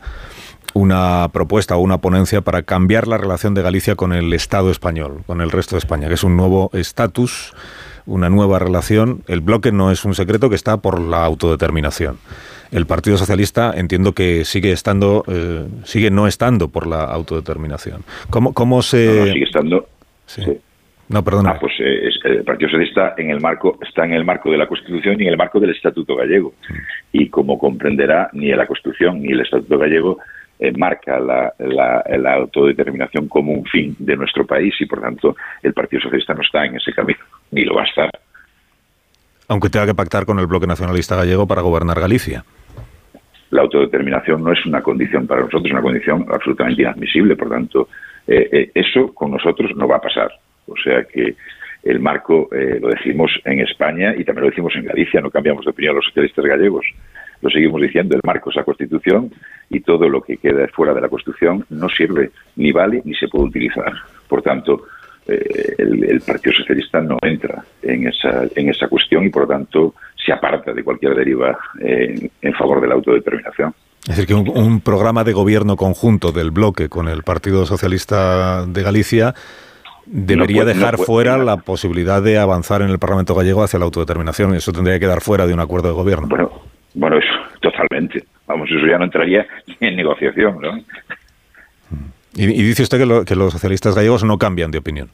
una 0.75 1.29
propuesta 1.33 1.77
o 1.77 1.81
una 1.81 1.99
ponencia 1.99 2.41
para 2.41 2.63
cambiar 2.63 3.09
la 3.09 3.19
relación 3.19 3.55
de 3.55 3.63
Galicia 3.63 3.97
con 3.97 4.13
el 4.13 4.33
Estado 4.33 4.71
español, 4.71 5.23
con 5.27 5.41
el 5.41 5.51
resto 5.51 5.77
de 5.77 5.79
España, 5.79 6.09
que 6.09 6.15
es 6.15 6.25
un 6.25 6.37
nuevo 6.37 6.71
estatus, 6.73 7.55
una 8.07 8.31
nueva 8.31 8.59
relación. 8.59 9.23
El 9.29 9.41
bloque 9.41 9.73
no 9.73 9.91
es 9.91 10.05
un 10.05 10.15
secreto 10.15 10.49
que 10.49 10.57
está 10.57 10.79
por 10.79 11.01
la 11.01 11.25
autodeterminación. 11.25 12.19
El 12.71 12.87
Partido 12.87 13.17
Socialista 13.17 13.73
entiendo 13.77 14.13
que 14.13 14.45
sigue 14.45 14.71
estando, 14.71 15.25
eh, 15.27 15.67
sigue 15.85 16.11
no 16.11 16.27
estando 16.27 16.69
por 16.69 16.87
la 16.87 17.05
autodeterminación. 17.05 18.03
¿Cómo, 18.31 18.55
cómo 18.55 18.83
se...? 18.83 19.33
sigue 19.33 19.45
estando... 19.45 19.89
sí. 20.27 20.43
No, 21.11 21.25
perdona. 21.25 21.51
Ah, 21.51 21.59
pues 21.61 21.73
eh, 21.81 22.09
el 22.23 22.45
Partido 22.45 22.71
Socialista 22.71 23.15
en 23.19 23.31
el 23.31 23.41
marco, 23.41 23.77
está 23.85 24.05
en 24.05 24.13
el 24.13 24.25
marco 24.25 24.49
de 24.49 24.57
la 24.57 24.69
Constitución 24.69 25.21
y 25.21 25.25
en 25.25 25.31
el 25.31 25.37
marco 25.37 25.59
del 25.59 25.71
Estatuto 25.71 26.15
Gallego. 26.15 26.55
Y 27.11 27.29
como 27.29 27.59
comprenderá, 27.59 28.31
ni 28.33 28.53
la 28.53 28.65
Constitución 28.65 29.21
ni 29.21 29.33
el 29.33 29.41
Estatuto 29.41 29.77
Gallego 29.77 30.19
eh, 30.61 30.73
marca 30.77 31.19
la, 31.19 31.55
la, 31.59 32.35
autodeterminación 32.35 33.29
como 33.29 33.53
un 33.53 33.65
fin 33.65 33.97
de 33.99 34.17
nuestro 34.17 34.47
país 34.47 34.75
y, 34.79 34.87
por 34.87 35.01
tanto, 35.01 35.35
el 35.63 35.73
Partido 35.73 36.03
Socialista 36.03 36.35
no 36.35 36.43
está 36.43 36.67
en 36.67 36.77
ese 36.77 36.93
camino, 36.93 37.19
ni 37.51 37.65
lo 37.65 37.75
va 37.75 37.83
a 37.83 37.87
estar. 37.87 38.11
Aunque 39.49 39.69
tenga 39.69 39.87
que 39.87 39.95
pactar 39.95 40.27
con 40.27 40.39
el 40.39 40.47
bloque 40.47 40.67
nacionalista 40.67 41.17
gallego 41.17 41.47
para 41.47 41.63
gobernar 41.63 41.99
Galicia. 41.99 42.45
La 43.51 43.63
autodeterminación 43.63 44.45
no 44.45 44.53
es 44.53 44.65
una 44.65 44.81
condición 44.81 45.27
para 45.27 45.41
nosotros, 45.41 45.65
es 45.65 45.73
una 45.73 45.83
condición 45.83 46.25
absolutamente 46.31 46.83
inadmisible. 46.83 47.35
Por 47.35 47.49
tanto, 47.49 47.89
eh, 48.29 48.71
eso 48.75 49.13
con 49.13 49.33
nosotros 49.33 49.73
no 49.75 49.89
va 49.89 49.97
a 49.97 50.01
pasar. 50.01 50.31
O 50.67 50.77
sea 50.77 51.03
que 51.05 51.35
el 51.83 52.01
marco 52.01 52.49
eh, 52.53 52.79
lo 52.81 52.89
decimos 52.89 53.31
en 53.45 53.61
España 53.61 54.15
y 54.17 54.25
también 54.25 54.45
lo 54.45 54.51
decimos 54.51 54.75
en 54.77 54.85
Galicia, 54.85 55.21
no 55.21 55.31
cambiamos 55.31 55.65
de 55.65 55.71
opinión 55.71 55.97
los 55.97 56.05
socialistas 56.05 56.45
gallegos. 56.45 56.87
Lo 57.43 57.51
seguimos 57.51 57.81
diciendo, 57.81 58.15
el 58.15 58.23
marco 58.25 58.51
es 58.51 58.57
la 58.57 58.65
Constitución 58.65 59.31
y 59.69 59.81
todo 59.81 60.09
lo 60.09 60.21
que 60.21 60.37
queda 60.37 60.67
fuera 60.69 60.93
de 60.93 61.01
la 61.01 61.09
Constitución 61.09 61.65
no 61.71 61.89
sirve, 61.89 62.31
ni 62.57 62.73
vale, 62.73 63.03
ni 63.05 63.15
se 63.15 63.29
puede 63.29 63.47
utilizar. 63.47 63.93
Por 64.29 64.43
tanto, 64.43 64.85
eh, 65.27 65.75
el, 65.79 66.21
Partido 66.21 66.55
Socialista 66.57 67.01
no 67.01 67.17
entra 67.23 67.65
en 67.83 68.09
esa, 68.09 68.45
en 68.55 68.69
esa 68.69 68.89
cuestión 68.89 69.25
y, 69.25 69.31
por 69.31 69.43
lo 69.43 69.49
tanto, 69.49 69.95
se 70.17 70.33
aparta 70.33 70.73
de 70.73 70.83
cualquier 70.83 71.15
deriva 71.15 71.57
en, 71.79 72.53
favor 72.55 72.81
de 72.81 72.89
la 72.89 72.95
autodeterminación. 72.95 73.75
Es 74.03 74.17
decir, 74.17 74.27
que 74.27 74.35
un 74.35 74.81
programa 74.81 75.25
de 75.25 75.33
gobierno 75.33 75.77
conjunto 75.77 76.33
del 76.33 76.51
bloque 76.51 76.89
con 76.89 77.09
el 77.09 77.23
Partido 77.23 77.67
Socialista 77.67 78.67
de 78.67 78.83
Galicia 78.83 79.35
debería 80.07 80.65
dejar 80.65 80.99
fuera 80.99 81.39
la 81.39 81.59
posibilidad 81.59 82.23
de 82.23 82.39
avanzar 82.39 82.83
en 82.83 82.91
el 82.91 82.99
Parlamento 82.99 83.35
gallego 83.35 83.63
hacia 83.63 83.79
la 83.79 83.85
autodeterminación. 83.85 84.55
Eso 84.55 84.73
tendría 84.73 84.97
que 84.97 85.01
quedar 85.01 85.21
fuera 85.21 85.47
de 85.47 85.55
un 85.55 85.61
acuerdo 85.61 85.89
de 85.89 85.95
gobierno. 85.95 86.27
Bueno, 86.29 86.51
bueno, 86.95 87.19
eso 87.19 87.29
totalmente. 87.61 88.25
Vamos, 88.47 88.69
eso 88.71 88.87
ya 88.87 88.99
no 88.99 89.05
entraría 89.05 89.47
en 89.81 89.97
negociación, 89.97 90.61
¿no? 90.61 90.79
Y, 92.35 92.47
dice 92.47 92.83
usted 92.83 92.99
que, 93.27 93.37
los 93.37 93.53
socialistas 93.53 93.95
gallegos 93.95 94.25
no 94.25 94.39
cambian 94.39 94.71
de 94.71 94.79
opinión. 94.79 95.09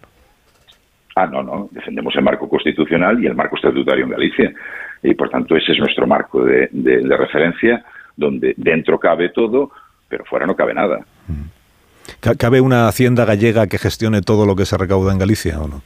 Ah, 1.14 1.26
no, 1.26 1.42
no. 1.42 1.68
Defendemos 1.70 2.14
el 2.16 2.22
marco 2.22 2.48
constitucional 2.48 3.22
y 3.22 3.26
el 3.26 3.34
marco 3.34 3.56
estatutario 3.56 4.04
en 4.04 4.10
Galicia. 4.10 4.52
Y 5.02 5.14
por 5.14 5.30
tanto, 5.30 5.56
ese 5.56 5.72
es 5.72 5.78
nuestro 5.78 6.06
marco 6.06 6.44
de, 6.44 6.68
referencia, 7.16 7.84
donde 8.16 8.54
dentro 8.56 8.98
cabe 8.98 9.30
todo, 9.30 9.70
pero 10.08 10.24
fuera 10.24 10.46
no 10.46 10.54
cabe 10.54 10.74
nada. 10.74 11.04
¿Cabe 12.38 12.60
una 12.60 12.86
hacienda 12.86 13.24
gallega 13.24 13.66
que 13.66 13.78
gestione 13.78 14.20
todo 14.20 14.46
lo 14.46 14.56
que 14.56 14.66
se 14.66 14.76
recauda 14.76 15.12
en 15.12 15.18
Galicia 15.18 15.60
o 15.60 15.68
no? 15.68 15.82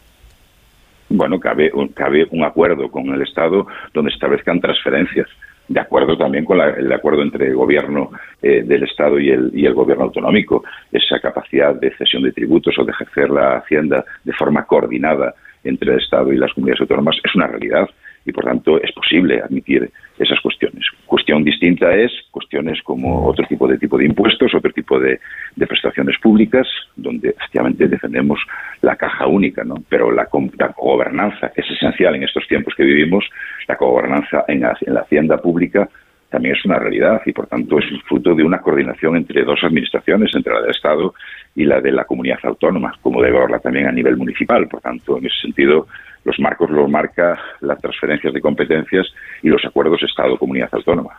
bueno, 1.11 1.41
cabe, 1.41 1.73
cabe 1.95 2.27
un 2.31 2.45
acuerdo 2.45 2.89
con 2.89 3.13
el 3.13 3.23
Estado 3.23 3.67
donde 3.93 4.13
establezcan 4.13 4.61
transferencias 4.61 5.27
de 5.71 5.79
acuerdo 5.79 6.19
también 6.19 6.45
con 6.45 6.61
el 6.61 6.93
acuerdo 6.93 7.23
entre 7.23 7.47
el 7.47 7.55
gobierno 7.55 8.11
eh, 8.43 8.65
del 8.67 8.83
Estado 8.83 9.21
y 9.21 9.31
el, 9.31 9.53
y 9.55 9.67
el 9.67 9.73
gobierno 9.73 10.05
autonómico, 10.05 10.65
esa 10.91 11.21
capacidad 11.21 11.77
de 11.77 11.95
cesión 11.97 12.25
de 12.25 12.33
tributos 12.33 12.77
o 12.77 12.85
de 12.85 12.91
ejercer 12.91 13.31
la 13.31 13.59
hacienda 13.59 14.05
de 14.25 14.33
forma 14.33 14.65
coordinada 14.65 15.33
entre 15.63 15.93
el 15.93 16.01
Estado 16.01 16.33
y 16.33 16.39
las 16.39 16.53
comunidades 16.55 16.81
autónomas 16.81 17.17
es 17.23 17.35
una 17.37 17.47
realidad 17.47 17.89
y 18.25 18.33
por 18.33 18.45
tanto 18.45 18.83
es 18.83 18.93
posible 18.93 19.41
admitir 19.41 19.91
esas 20.19 20.41
cuestiones. 20.41 20.85
Cuestión 21.07 21.43
distinta 21.43 21.95
es 21.95 22.13
cuestiones 22.31 22.83
como 22.83 23.27
otro 23.27 23.47
tipo 23.47 23.67
de 23.67 23.79
tipo 23.79 23.97
de 23.97 24.05
impuestos, 24.05 24.55
otro 24.55 24.71
tipo 24.73 24.99
de, 24.99 25.19
prestaciones 25.57 26.19
públicas, 26.19 26.67
donde 26.97 27.31
efectivamente 27.31 27.89
defendemos 27.89 28.41
la 28.83 28.97
caja 28.97 29.27
única, 29.27 29.65
¿no? 29.65 29.77
Pero 29.89 30.11
la, 30.11 30.29
la 30.59 30.75
gobernanza 30.77 31.53
es 31.55 31.71
esencial 31.71 32.17
en 32.17 32.25
estos 32.25 32.47
tiempos 32.49 32.75
que 32.75 32.85
vivimos, 32.85 33.25
la 33.71 33.77
gobernanza 33.77 34.45
en 34.49 34.61
la, 34.61 34.77
en 34.81 34.95
la 34.95 35.01
hacienda 35.01 35.39
pública 35.39 35.89
también 36.31 36.55
es 36.55 36.65
una 36.65 36.79
realidad 36.79 37.21
y 37.27 37.33
por 37.33 37.47
tanto 37.47 37.79
es 37.79 37.85
fruto 38.09 38.35
de 38.35 38.45
una 38.45 38.59
coordinación 38.59 39.17
entre 39.17 39.45
dos 39.45 39.59
administraciones, 39.63 40.31
entre 40.35 40.55
la 40.55 40.61
del 40.63 40.71
Estado 40.71 41.15
y 41.55 41.65
la 41.65 41.81
de 41.81 41.91
la 41.91 42.05
comunidad 42.05 42.39
autónoma, 42.45 42.95
como 43.03 43.21
debe 43.21 43.37
haberla 43.37 43.59
también 43.59 43.87
a 43.87 43.93
nivel 43.93 44.17
municipal. 44.17 44.69
Por 44.69 44.81
tanto, 44.81 45.19
en 45.19 45.27
ese 45.27 45.41
sentido, 45.43 45.89
los 46.25 46.39
marcos 46.39 46.71
los 46.71 46.89
marca 46.89 47.39
las 47.61 47.81
transferencias 47.81 48.33
de 48.33 48.41
competencias 48.41 49.07
y 49.43 49.49
los 49.49 49.65
acuerdos 49.65 50.03
Estado-Comunidad 50.03 50.69
Autónoma. 50.73 51.11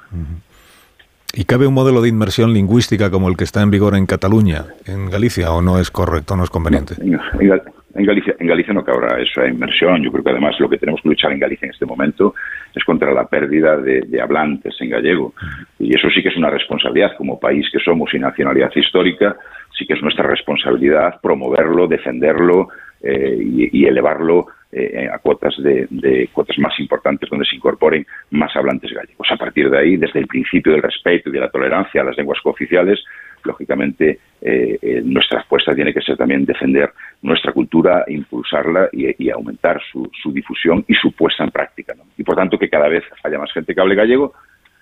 ¿Y 1.34 1.43
cabe 1.46 1.67
un 1.67 1.74
modelo 1.74 2.01
de 2.01 2.10
inmersión 2.10 2.53
lingüística 2.53 3.10
como 3.10 3.29
el 3.29 3.38
que 3.38 3.43
está 3.43 3.62
en 3.62 3.72
vigor 3.72 3.96
en 3.96 4.05
Cataluña, 4.05 4.65
en 4.86 5.10
Galicia, 5.10 5.51
o 5.51 5.62
no 5.62 5.79
es 5.79 5.91
correcto, 5.91 6.36
no 6.36 6.43
es 6.43 6.50
conveniente? 6.50 6.96
en, 7.00 7.62
Galicia, 7.93 8.36
en 8.39 8.48
Galicia 8.48 8.74
no 8.74 8.83
cabrá 8.83 9.21
esa 9.21 9.48
inmersión. 9.48 10.03
Yo 10.03 10.12
creo 10.12 10.24
que 10.24 10.31
además 10.31 10.60
lo 10.60 10.69
que 10.69 10.77
tenemos 10.77 11.01
que 11.01 11.10
luchar 11.10 11.31
en 11.31 11.39
Galicia 11.39 11.65
en 11.65 11.71
este 11.71 11.86
momento 11.86 12.33
es 12.74 12.83
contra 12.83 13.13
la 13.13 13.25
pérdida 13.25 13.77
de, 13.77 14.21
hablantes 14.21 14.75
en 14.79 14.89
gallego. 14.89 15.33
Y 15.79 15.95
eso 15.95 16.10
sí 16.10 16.21
que 16.21 16.29
es 16.29 16.38
una 16.38 16.50
responsabilidad 16.50 17.15
como 17.17 17.39
país 17.39 17.67
que 17.71 17.79
somos 17.79 18.13
y 18.13 18.19
nacionalidad 18.19 18.71
histórica, 18.75 19.36
sí 19.77 19.86
que 19.86 19.93
es 19.93 20.01
nuestra 20.01 20.27
responsabilidad 20.27 21.19
promoverlo, 21.21 21.88
defenderlo 21.88 22.69
eh, 23.01 23.38
y 23.39 23.86
elevarlo 23.86 24.48
eh, 24.74 25.10
a 25.12 25.17
cuotas 25.19 25.53
de, 25.57 26.29
cuotas 26.31 26.57
más 26.60 26.79
importantes 26.79 27.29
donde 27.29 27.45
se 27.45 27.57
incorporen 27.57 28.07
más 28.29 28.55
hablantes 28.55 28.89
gallegos. 28.93 29.27
A 29.29 29.36
partir 29.36 29.69
de 29.69 29.77
ahí, 29.77 29.98
desde 29.98 30.19
el 30.19 30.27
principio 30.27 30.71
del 30.71 30.81
respeto 30.81 31.27
y 31.27 31.33
de 31.33 31.41
la 31.41 31.50
tolerancia 31.50 32.00
a 32.00 32.05
las 32.05 32.15
lenguas 32.15 32.39
cooficiales, 32.39 33.03
lógicamente 33.43 34.19
eh, 34.41 34.77
eh, 34.81 35.01
nuestra 35.03 35.41
apuesta 35.41 35.75
tiene 35.75 35.93
que 35.93 36.01
ser 36.01 36.17
también 36.17 36.45
defender 36.45 36.91
nuestra 37.21 37.51
cultura, 37.51 38.03
impulsarla 38.07 38.89
y, 38.91 39.29
aumentar 39.29 39.81
su, 39.91 40.10
difusión 40.31 40.83
y 40.88 40.93
su 40.95 41.12
puesta 41.12 41.43
en 41.43 41.51
práctica. 41.51 41.93
Y 42.17 42.24
por 42.24 42.36
tanto 42.36 42.57
que 42.57 42.69
cada 42.69 42.88
vez 42.88 43.03
haya 43.24 43.38
más 43.38 43.51
gente 43.51 43.74
que 43.74 43.81
hable 43.81 43.95
gallego 43.95 44.33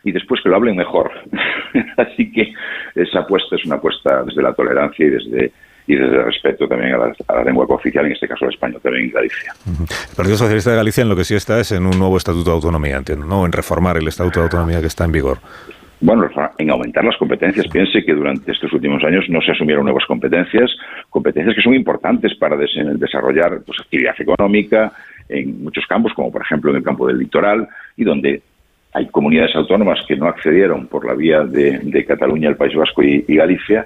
y 0.04 0.12
después 0.12 0.42
que 0.42 0.50
lo 0.50 0.56
hablen 0.56 0.75
mejor. 0.75 1.12
Así 1.98 2.32
que 2.32 2.54
esa 2.96 3.20
apuesta 3.20 3.56
es 3.56 3.66
una 3.66 3.75
apuesta 3.75 4.24
desde 4.24 4.42
la 4.42 4.54
tolerancia 4.54 5.06
y 5.06 5.10
desde 5.10 5.51
y 5.89 5.96
desde 5.96 6.18
el 6.18 6.24
respeto 6.24 6.68
también 6.68 6.94
a 6.94 7.34
la, 7.34 7.44
lengua 7.44 7.66
cooficial, 7.66 8.06
en 8.06 8.12
este 8.12 8.28
caso 8.28 8.46
el 8.46 8.54
español 8.54 8.80
también 8.80 9.06
en 9.06 9.12
Galicia. 9.12 9.56
El 9.66 10.16
Partido 10.16 10.38
Socialista 10.38 10.70
de 10.70 10.75
Galicia 10.75 11.01
en 11.01 11.10
lo 11.10 11.16
que 11.16 11.24
sí 11.24 11.34
está 11.34 11.60
es 11.60 11.72
en 11.72 11.84
un 11.88 11.98
nuevo 11.98 12.16
Estatuto 12.16 12.51
de 12.51 12.56
Autonomía, 12.58 12.98
entiendo, 12.98 13.25
¿no? 13.25 13.44
En 13.44 13.51
reformar 13.51 13.98
el 13.98 14.08
Estatuto 14.08 14.39
de 14.39 14.44
Autonomía 14.44 14.82
que 14.82 14.86
está 14.86 15.06
en 15.06 15.12
vigor. 15.12 15.39
Bueno, 16.01 16.29
en 16.58 16.70
aumentar 16.70 17.03
las 17.03 17.18
competencias. 17.18 17.68
Piense 17.68 18.06
que 18.06 18.13
durante 18.13 18.51
estos 18.51 18.72
últimos 18.72 19.03
años 19.03 19.25
no 19.29 19.41
se 19.41 19.51
asumieron 19.51 19.84
nuevas 19.84 20.06
competencias, 20.06 20.72
competencias 21.10 21.56
que 21.56 21.62
son 21.62 21.74
importantes 21.74 22.36
para 22.36 22.56
desarrollar 22.56 23.62
pues, 23.65 23.79
actividad 23.82 24.15
económica 24.18 24.94
en 25.27 25.63
muchos 25.63 25.86
campos, 25.88 26.13
como 26.13 26.32
por 26.32 26.41
ejemplo 26.41 26.72
en 26.72 26.77
el 26.77 26.84
campo 26.84 27.06
del 27.06 27.20
litoral, 27.20 27.68
y 27.98 28.06
donde 28.06 28.41
hay 28.94 29.08
comunidades 29.08 29.56
autónomas 29.56 30.00
que 30.08 30.15
no 30.15 30.27
accedieron 30.27 30.88
por 30.88 31.06
la 31.06 31.13
vía 31.13 31.44
de, 31.44 32.06
Cataluña, 32.08 32.50
el 32.50 32.56
País 32.56 32.75
Vasco 32.75 33.03
y 33.03 33.24
Galicia, 33.27 33.86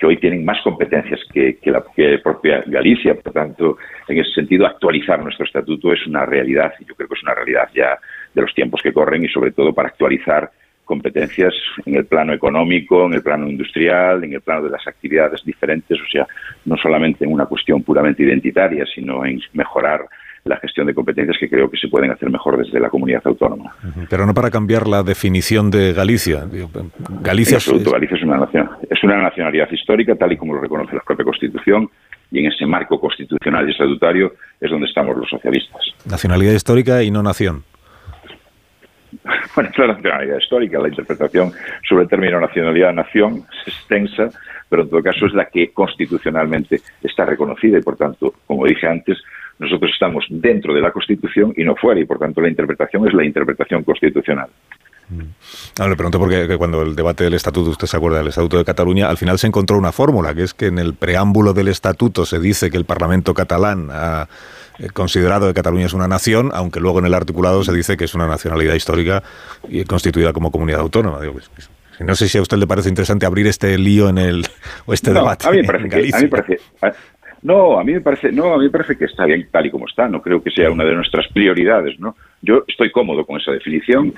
que 0.00 0.06
hoy 0.06 0.16
tienen 0.16 0.44
más 0.46 0.58
competencias 0.62 1.20
que, 1.30 1.58
la 1.66 1.84
propia 2.22 2.64
Galicia. 2.66 3.14
Por 3.14 3.32
tanto, 3.34 3.76
en 4.08 4.18
ese 4.18 4.32
sentido, 4.32 4.66
actualizar 4.66 5.22
nuestro 5.22 5.44
estatuto 5.44 5.92
es 5.92 6.06
una 6.06 6.24
realidad 6.24 6.72
y 6.80 6.86
yo 6.86 6.94
creo 6.94 7.06
que 7.06 7.14
es 7.14 7.22
una 7.22 7.34
realidad 7.34 7.68
ya 7.74 7.98
de 8.34 8.40
los 8.40 8.54
tiempos 8.54 8.80
que 8.82 8.94
corren 8.94 9.22
y 9.22 9.28
sobre 9.28 9.52
todo 9.52 9.74
para 9.74 9.90
actualizar 9.90 10.50
competencias 10.90 11.54
en 11.86 11.94
el 11.94 12.04
plano 12.04 12.32
económico, 12.32 13.06
en 13.06 13.14
el 13.14 13.22
plano 13.22 13.48
industrial, 13.48 14.24
en 14.24 14.32
el 14.32 14.40
plano 14.40 14.64
de 14.64 14.70
las 14.70 14.84
actividades 14.88 15.40
diferentes, 15.44 15.96
o 15.96 16.10
sea, 16.10 16.26
no 16.64 16.76
solamente 16.76 17.24
en 17.24 17.32
una 17.32 17.46
cuestión 17.46 17.84
puramente 17.84 18.24
identitaria, 18.24 18.84
sino 18.92 19.24
en 19.24 19.40
mejorar 19.52 20.00
la 20.42 20.56
gestión 20.56 20.88
de 20.88 20.94
competencias 20.94 21.36
que 21.38 21.48
creo 21.48 21.70
que 21.70 21.76
se 21.76 21.86
pueden 21.86 22.10
hacer 22.10 22.28
mejor 22.28 22.58
desde 22.58 22.80
la 22.80 22.88
comunidad 22.88 23.22
autónoma. 23.24 23.72
Pero 24.08 24.26
no 24.26 24.34
para 24.34 24.50
cambiar 24.50 24.88
la 24.88 25.04
definición 25.04 25.70
de 25.70 25.92
Galicia. 25.92 26.44
Galicia 27.22 27.58
es, 27.58 27.68
Galicia 27.84 28.16
es 28.16 28.22
una 28.24 28.38
nación, 28.38 28.68
es 28.90 29.04
una 29.04 29.22
nacionalidad 29.22 29.70
histórica 29.70 30.16
tal 30.16 30.32
y 30.32 30.36
como 30.38 30.54
lo 30.54 30.60
reconoce 30.60 30.96
la 30.96 31.02
propia 31.02 31.24
Constitución 31.24 31.88
y 32.32 32.40
en 32.40 32.46
ese 32.46 32.66
marco 32.66 32.98
constitucional 32.98 33.68
y 33.68 33.70
estatutario 33.70 34.32
es 34.60 34.70
donde 34.70 34.88
estamos 34.88 35.16
los 35.16 35.28
socialistas. 35.28 35.82
Nacionalidad 36.04 36.52
histórica 36.52 37.04
y 37.04 37.12
no 37.12 37.22
nación. 37.22 37.62
Bueno, 39.54 39.70
es 39.70 39.78
la 39.78 39.86
nacionalidad 39.88 40.38
histórica, 40.38 40.78
la 40.78 40.88
interpretación 40.88 41.52
sobre 41.88 42.04
el 42.04 42.08
término 42.08 42.40
nacionalidad-nación 42.40 43.44
es 43.66 43.74
extensa, 43.74 44.30
pero 44.68 44.82
en 44.82 44.90
todo 44.90 45.02
caso 45.02 45.26
es 45.26 45.34
la 45.34 45.46
que 45.46 45.72
constitucionalmente 45.72 46.80
está 47.02 47.24
reconocida 47.24 47.78
y, 47.78 47.82
por 47.82 47.96
tanto, 47.96 48.34
como 48.46 48.66
dije 48.66 48.86
antes, 48.86 49.18
nosotros 49.58 49.90
estamos 49.92 50.24
dentro 50.30 50.72
de 50.72 50.80
la 50.80 50.92
Constitución 50.92 51.52
y 51.56 51.64
no 51.64 51.74
fuera, 51.76 52.00
y 52.00 52.04
por 52.04 52.18
tanto 52.18 52.40
la 52.40 52.48
interpretación 52.48 53.06
es 53.06 53.12
la 53.12 53.24
interpretación 53.24 53.82
constitucional. 53.82 54.48
No, 55.10 55.88
le 55.88 55.96
pregunto 55.96 56.18
porque 56.18 56.56
cuando 56.56 56.82
el 56.82 56.94
debate 56.94 57.24
del 57.24 57.34
estatuto, 57.34 57.70
usted 57.70 57.86
se 57.86 57.96
acuerda 57.96 58.18
del 58.18 58.28
estatuto 58.28 58.58
de 58.58 58.64
Cataluña, 58.64 59.08
al 59.08 59.16
final 59.16 59.38
se 59.38 59.46
encontró 59.46 59.76
una 59.76 59.92
fórmula, 59.92 60.34
que 60.34 60.44
es 60.44 60.54
que 60.54 60.66
en 60.66 60.78
el 60.78 60.94
preámbulo 60.94 61.52
del 61.52 61.68
estatuto 61.68 62.24
se 62.24 62.38
dice 62.38 62.70
que 62.70 62.76
el 62.76 62.84
Parlamento 62.84 63.34
catalán 63.34 63.88
ha 63.90 64.28
eh, 64.78 64.88
considerado 64.90 65.48
que 65.48 65.54
Cataluña 65.54 65.86
es 65.86 65.92
una 65.92 66.08
nación, 66.08 66.50
aunque 66.54 66.80
luego 66.80 67.00
en 67.00 67.06
el 67.06 67.14
articulado 67.14 67.64
se 67.64 67.72
dice 67.72 67.96
que 67.96 68.04
es 68.04 68.14
una 68.14 68.26
nacionalidad 68.26 68.74
histórica 68.74 69.22
y 69.68 69.84
constituida 69.84 70.32
como 70.32 70.50
comunidad 70.50 70.80
autónoma. 70.80 71.18
Pues, 71.18 71.50
pues, 71.54 71.70
no 72.00 72.14
sé 72.14 72.28
si 72.28 72.38
a 72.38 72.42
usted 72.42 72.56
le 72.56 72.66
parece 72.66 72.88
interesante 72.88 73.26
abrir 73.26 73.46
este 73.46 73.76
lío 73.76 74.08
en 74.08 74.18
el 74.18 74.46
o 74.86 74.94
este 74.94 75.12
debate. 75.12 75.46
A 75.46 75.50
mí 75.50 75.58
me 75.58 75.64
parece, 75.64 76.58
no, 77.42 77.78
a 77.78 77.84
mí 77.84 77.92
me 77.92 78.02
parece, 78.02 78.30
no, 78.32 78.52
a 78.52 78.58
mí 78.58 78.64
me 78.64 78.70
parece 78.70 78.98
que 78.98 79.06
está 79.06 79.24
bien 79.24 79.48
tal 79.50 79.64
y 79.64 79.70
como 79.70 79.86
está. 79.86 80.08
No 80.08 80.20
creo 80.20 80.42
que 80.42 80.50
sea 80.50 80.70
una 80.70 80.84
de 80.84 80.94
nuestras 80.94 81.26
prioridades, 81.28 81.98
¿no? 81.98 82.14
Yo 82.42 82.64
estoy 82.68 82.90
cómodo 82.90 83.24
con 83.24 83.40
esa 83.40 83.52
definición 83.52 84.12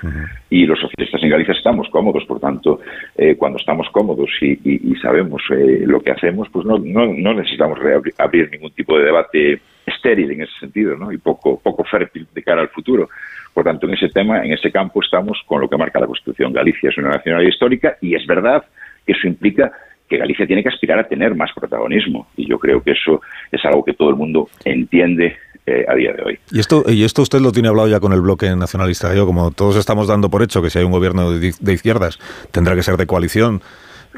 y 0.49 0.65
los 0.65 0.79
socialistas 0.79 1.23
en 1.23 1.29
Galicia 1.29 1.53
estamos 1.53 1.87
cómodos. 1.89 2.25
Por 2.25 2.39
tanto, 2.39 2.81
eh, 3.17 3.35
cuando 3.35 3.59
estamos 3.59 3.87
cómodos 3.91 4.29
y, 4.41 4.95
sabemos 5.01 5.41
eh, 5.51 5.83
lo 5.85 6.01
que 6.01 6.11
hacemos, 6.11 6.49
pues 6.51 6.65
no, 6.65 6.77
necesitamos 6.77 7.79
abrir 8.17 8.51
ningún 8.51 8.71
tipo 8.71 8.97
de 8.97 9.05
debate 9.05 9.61
estéril 9.85 10.31
en 10.31 10.41
ese 10.41 10.59
sentido, 10.59 10.97
¿no? 10.97 11.11
Y 11.11 11.17
poco, 11.17 11.59
poco 11.59 11.83
fértil 11.85 12.27
de 12.33 12.43
cara 12.43 12.61
al 12.61 12.69
futuro. 12.69 13.09
Por 13.53 13.63
tanto, 13.63 13.87
en 13.87 13.93
ese 13.93 14.09
tema, 14.09 14.43
en 14.43 14.51
ese 14.51 14.71
campo, 14.71 15.01
estamos 15.01 15.41
con 15.45 15.61
lo 15.61 15.69
que 15.69 15.77
marca 15.77 15.99
la 15.99 16.07
Constitución. 16.07 16.51
Galicia 16.51 16.89
es 16.89 16.97
una 16.97 17.09
nacionalidad 17.09 17.51
histórica 17.51 17.97
y 18.01 18.15
es 18.15 18.25
verdad 18.25 18.63
que 19.05 19.13
eso 19.13 19.27
implica 19.27 19.71
que 20.09 20.17
Galicia 20.17 20.45
tiene 20.45 20.63
que 20.63 20.69
aspirar 20.69 20.99
a 20.99 21.07
tener 21.07 21.35
más 21.35 21.51
protagonismo. 21.53 22.27
Y 22.37 22.47
yo 22.47 22.59
creo 22.59 22.81
que 22.81 22.91
eso 22.91 23.21
es 23.51 23.63
algo 23.65 23.83
que 23.83 23.93
todo 23.93 24.09
el 24.09 24.15
mundo 24.15 24.49
entiende 24.65 25.37
eh, 25.65 25.85
a 25.87 25.95
día 25.95 26.11
de 26.13 26.23
hoy. 26.23 26.39
¿Y 26.51 26.59
esto, 26.59 26.83
¿Y 26.87 27.03
esto 27.03 27.21
usted 27.21 27.39
lo 27.39 27.51
tiene 27.51 27.69
hablado 27.69 27.87
ya 27.87 27.99
con 27.99 28.11
el 28.11 28.21
bloque 28.21 28.53
nacionalista 28.55 29.07
gallego? 29.07 29.27
Como 29.27 29.51
todos 29.51 29.77
estamos 29.77 30.07
dando 30.07 30.29
por 30.29 30.43
hecho 30.43 30.61
que 30.61 30.69
si 30.69 30.79
hay 30.79 30.85
un 30.85 30.91
gobierno 30.91 31.31
de, 31.31 31.73
izquierdas 31.73 32.19
tendrá 32.51 32.75
que 32.75 32.83
ser 32.83 32.97
de 32.97 33.05
coalición. 33.05 33.61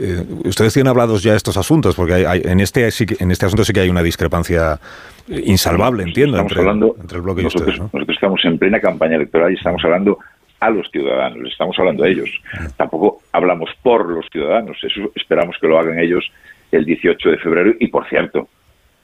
Eh, 0.01 0.23
¿Ustedes 0.43 0.73
tienen 0.73 0.89
hablados 0.89 1.23
ya 1.23 1.35
estos 1.35 1.55
asuntos? 1.55 1.95
Porque 1.95 2.13
hay, 2.13 2.41
en, 2.43 2.59
este, 2.59 2.89
en 3.19 3.31
este 3.31 3.45
asunto 3.45 3.63
sí 3.63 3.73
que 3.73 3.79
hay 3.79 3.89
una 3.89 4.01
discrepancia 4.01 4.79
insalvable, 5.27 6.03
entiendo, 6.03 6.37
entre, 6.39 6.61
el 6.61 7.21
bloque 7.21 7.43
y 7.43 7.45
ustedes. 7.45 7.79
Nosotros 7.79 8.09
estamos 8.09 8.43
en 8.43 8.57
plena 8.57 8.79
campaña 8.79 9.15
electoral 9.15 9.51
y 9.51 9.55
estamos 9.55 9.83
hablando 9.85 10.17
a 10.59 10.69
los 10.69 10.89
ciudadanos, 10.89 11.49
estamos 11.49 11.77
hablando 11.77 12.03
de 12.03 12.11
ellos. 12.11 12.41
Tampoco 12.77 13.21
hablamos 13.31 13.69
por 13.83 14.09
los 14.09 14.25
ciudadanos, 14.31 14.77
eso 14.83 15.11
esperamos 15.15 15.57
que 15.59 15.67
lo 15.67 15.77
hagan 15.77 15.99
ellos 15.99 16.29
el 16.71 16.85
18 16.85 17.29
de 17.29 17.37
febrero 17.37 17.73
y, 17.79 17.87
por 17.87 18.07
cierto, 18.07 18.47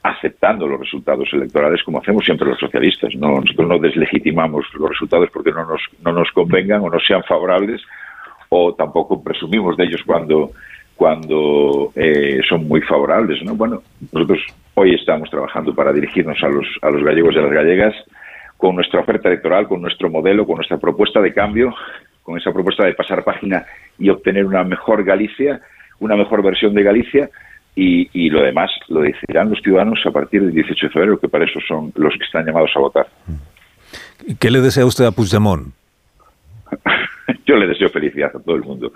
aceptando 0.02 0.66
los 0.66 0.80
resultados 0.80 1.28
electorales 1.32 1.82
como 1.84 1.98
hacemos 1.98 2.24
siempre 2.24 2.48
los 2.48 2.58
socialistas. 2.58 3.14
No, 3.14 3.40
nosotros 3.40 3.68
no 3.68 3.78
deslegitimamos 3.78 4.66
los 4.74 4.90
resultados 4.90 5.30
porque 5.32 5.52
no 5.52 5.64
nos, 5.64 5.80
no 6.02 6.12
nos 6.12 6.30
convengan 6.32 6.82
o 6.82 6.90
no 6.90 6.98
sean 7.00 7.22
favorables 7.24 7.82
o 8.48 8.74
tampoco 8.74 9.22
presumimos 9.22 9.76
de 9.76 9.84
ellos 9.84 10.02
cuando, 10.04 10.50
cuando 10.96 11.92
eh, 11.94 12.40
son 12.48 12.66
muy 12.66 12.80
favorables. 12.82 13.42
¿no? 13.44 13.54
Bueno, 13.54 13.82
nosotros 14.12 14.40
hoy 14.74 14.94
estamos 14.94 15.30
trabajando 15.30 15.74
para 15.74 15.92
dirigirnos 15.92 16.42
a 16.42 16.48
los, 16.48 16.66
a 16.82 16.90
los 16.90 17.02
gallegos 17.02 17.34
y 17.34 17.38
a 17.38 17.42
las 17.42 17.52
gallegas 17.52 17.94
con 18.62 18.76
nuestra 18.76 19.00
oferta 19.00 19.26
electoral, 19.26 19.66
con 19.66 19.82
nuestro 19.82 20.08
modelo, 20.08 20.46
con 20.46 20.54
nuestra 20.54 20.76
propuesta 20.76 21.20
de 21.20 21.34
cambio, 21.34 21.74
con 22.22 22.38
esa 22.38 22.52
propuesta 22.52 22.86
de 22.86 22.94
pasar 22.94 23.24
página 23.24 23.66
y 23.98 24.08
obtener 24.08 24.46
una 24.46 24.62
mejor 24.62 25.02
Galicia, 25.02 25.60
una 25.98 26.14
mejor 26.14 26.44
versión 26.44 26.72
de 26.72 26.84
Galicia, 26.84 27.28
y, 27.74 28.30
lo 28.30 28.40
demás 28.40 28.70
lo 28.86 29.00
decidirán 29.00 29.50
los 29.50 29.58
ciudadanos 29.62 29.98
a 30.06 30.12
partir 30.12 30.42
del 30.42 30.54
18 30.54 30.86
de 30.86 30.92
febrero, 30.92 31.18
que 31.18 31.26
para 31.26 31.44
eso 31.44 31.58
son 31.66 31.92
los 31.96 32.14
que 32.16 32.24
están 32.24 32.46
llamados 32.46 32.70
a 32.76 32.78
votar. 32.78 33.08
¿Qué 34.38 34.48
le 34.48 34.60
desea 34.60 34.86
usted 34.86 35.06
a 35.06 35.10
Puigdemont? 35.10 35.74
Yo 37.46 37.56
le 37.56 37.66
deseo 37.66 37.88
felicidad 37.88 38.30
a 38.34 38.40
todo 38.40 38.56
el 38.56 38.62
mundo 38.62 38.92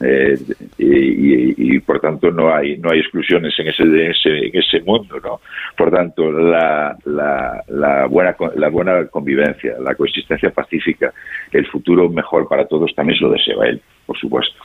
eh, 0.00 0.38
y, 0.78 1.78
por 1.80 2.00
tanto 2.00 2.30
no 2.30 2.54
hay 2.54 2.78
no 2.78 2.90
hay 2.90 3.00
exclusiones 3.00 3.52
en 3.58 3.68
ese, 3.68 3.82
en 3.82 4.56
ese 4.56 4.80
mundo, 4.80 5.18
¿no? 5.22 5.40
Por 5.76 5.90
tanto 5.90 6.30
la, 6.30 6.96
la, 7.04 7.62
la, 7.68 8.06
buena 8.06 8.36
la 8.56 8.68
buena 8.68 9.06
convivencia, 9.06 9.74
la 9.80 9.94
coexistencia 9.94 10.50
pacífica, 10.50 11.12
el 11.50 11.66
futuro 11.66 12.08
mejor 12.08 12.48
para 12.48 12.66
todos 12.66 12.94
también 12.94 13.18
se 13.18 13.24
lo 13.24 13.32
deseo 13.32 13.62
a 13.62 13.68
él, 13.68 13.80
por 14.06 14.18
supuesto. 14.18 14.56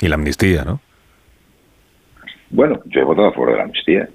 Y 0.00 0.08
la 0.08 0.14
amnistía, 0.14 0.64
¿no? 0.64 0.80
Bueno, 2.50 2.80
yo 2.86 3.00
he 3.00 3.04
votado 3.04 3.28
a 3.28 3.32
favor 3.32 3.52
de 3.52 3.56
la 3.58 3.62
amnistía 3.64 4.08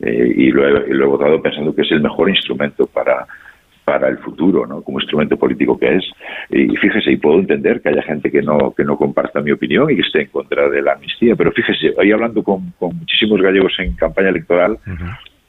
eh, 0.00 0.34
y, 0.36 0.50
lo 0.50 0.66
he, 0.66 1.06
votado 1.06 1.40
pensando 1.40 1.74
que 1.74 1.82
es 1.82 1.90
el 1.90 2.00
mejor 2.00 2.28
instrumento 2.28 2.86
para, 2.86 3.26
para 3.86 4.08
el 4.08 4.18
futuro, 4.18 4.66
¿no? 4.66 4.82
Como 4.82 4.98
instrumento 4.98 5.36
político 5.36 5.78
que 5.78 5.94
es. 5.94 6.04
Y 6.50 6.76
fíjese, 6.76 7.12
y 7.12 7.18
puedo 7.18 7.38
entender 7.38 7.80
que 7.80 7.90
haya 7.90 8.02
gente 8.02 8.32
que 8.32 8.42
no 8.42 8.74
que 8.76 8.82
no 8.84 8.96
comparta 8.96 9.40
mi 9.40 9.52
opinión 9.52 9.88
y 9.88 9.94
que 9.94 10.02
esté 10.02 10.22
en 10.22 10.28
contra 10.28 10.68
de 10.68 10.82
la 10.82 10.94
amnistía, 10.94 11.36
pero 11.36 11.52
fíjese, 11.52 11.94
hoy 11.96 12.10
hablando 12.10 12.42
con, 12.42 12.74
muchísimos 12.80 13.40
gallegos 13.40 13.72
en 13.78 13.94
campaña 13.94 14.30
electoral, 14.30 14.76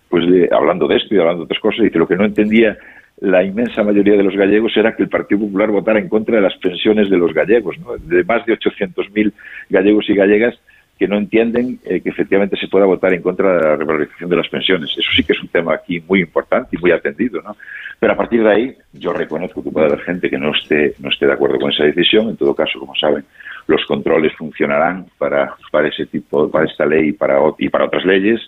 pues 0.08 0.24
hablando 0.52 0.88
de 0.88 0.98
esto 0.98 1.16
y 1.16 1.18
hablando 1.18 1.40
de 1.40 1.46
otras 1.46 1.60
cosas, 1.60 1.82
dice 1.82 1.98
lo 1.98 2.08
que 2.08 2.16
no 2.16 2.26
entendía 2.26 2.78
la 3.20 3.44
inmensa 3.44 3.84
mayoría 3.84 4.16
de 4.16 4.24
los 4.24 4.36
gallegos 4.36 4.78
era 4.78 4.96
que 4.96 5.02
el 5.02 5.10
Partido 5.10 5.42
Popular 5.42 5.72
votara 5.72 5.98
en 5.98 6.08
contra 6.08 6.36
de 6.36 6.42
las 6.44 6.56
pensiones 6.58 7.10
de 7.10 7.18
los 7.18 7.34
gallegos, 7.34 7.76
¿no? 7.80 7.98
de 7.98 8.24
más 8.24 8.46
de 8.46 8.54
800.000 8.54 9.34
gallegos 9.70 10.08
y 10.10 10.14
gallegas 10.14 10.56
que 10.98 11.08
no 11.08 11.18
entienden 11.18 11.80
eh, 11.86 12.02
que 12.02 12.10
efectivamente 12.10 12.58
se 12.58 12.68
pueda 12.68 12.86
votar 12.86 13.14
en 13.14 13.22
contra 13.22 13.56
de 13.56 13.62
la 13.62 13.76
revalorización 13.76 14.30
de 14.30 14.36
las 14.36 14.48
pensiones. 14.50 14.90
Eso 14.92 15.10
sí 15.16 15.24
que 15.24 15.34
es 15.34 15.42
un 15.42 15.48
tema 15.50 15.76
aquí 15.76 16.02
muy 16.08 16.22
importante 16.22 16.76
y 16.76 16.80
muy 16.80 16.92
atendido, 16.92 17.42
¿no? 17.42 17.56
Pero 18.00 18.14
a 18.14 18.16
partir 18.16 18.44
de 18.44 18.52
ahí, 18.52 18.76
yo 18.94 19.14
reconozco 19.14 19.64
que 19.64 19.72
puede 19.72 19.88
haber 19.88 20.02
gente 20.02 20.30
que 20.30 20.38
no 20.38 20.52
esté, 20.54 20.94
no 21.00 21.10
esté 21.10 21.26
de 21.26 21.34
acuerdo 21.34 21.60
con 21.60 21.72
esa 21.72 21.84
decisión. 21.84 22.30
En 22.30 22.38
todo 22.38 22.54
caso, 22.54 22.80
como 22.80 22.96
saben, 22.96 23.24
los 23.68 23.84
controles 23.86 24.34
funcionarán 24.36 25.08
para, 25.18 25.56
para 25.72 25.88
ese 25.88 26.06
tipo, 26.06 26.50
para 26.50 26.66
esta 26.66 26.86
ley 26.86 27.10
y 27.10 27.14
para, 27.14 27.40
y 27.58 27.70
para 27.70 27.86
otras 27.86 28.06
leyes. 28.06 28.40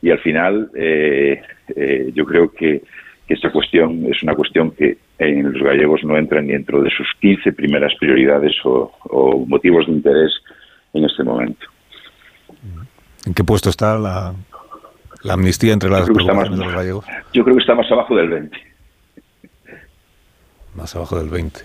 Y 0.00 0.10
al 0.10 0.20
final, 0.20 0.70
eh, 0.74 1.40
eh, 1.76 2.10
yo 2.14 2.24
creo 2.24 2.50
que, 2.50 2.82
que 3.26 3.34
esta 3.34 3.50
cuestión 3.50 4.06
es 4.10 4.22
una 4.22 4.34
cuestión 4.34 4.70
que 4.70 4.98
en 5.18 5.52
los 5.52 5.62
gallegos 5.62 6.02
no 6.04 6.16
entra 6.16 6.40
ni 6.40 6.52
dentro 6.52 6.82
de 6.82 6.90
sus 6.90 7.06
15 7.20 7.52
primeras 7.52 7.94
prioridades 7.96 8.54
o 8.64 9.44
motivos 9.46 9.86
de 9.86 9.92
interés 9.92 10.32
en 10.94 11.04
este 11.04 11.22
momento. 11.24 11.73
¿En 13.26 13.34
qué 13.34 13.44
puesto 13.44 13.70
está 13.70 13.98
la, 13.98 14.34
amnistía 15.28 15.72
entre 15.72 15.90
las 15.90 16.04
preocupaciones 16.04 16.58
de 16.58 16.64
los 16.64 16.74
gallegos? 16.74 17.04
Yo 17.32 17.44
creo 17.44 17.56
que 17.56 17.62
está 17.62 17.74
más 17.74 17.90
abajo 17.90 18.16
del 18.16 18.28
20. 18.28 18.56
Más 20.74 20.94
abajo 20.94 21.18
del 21.18 21.28
20. 21.30 21.60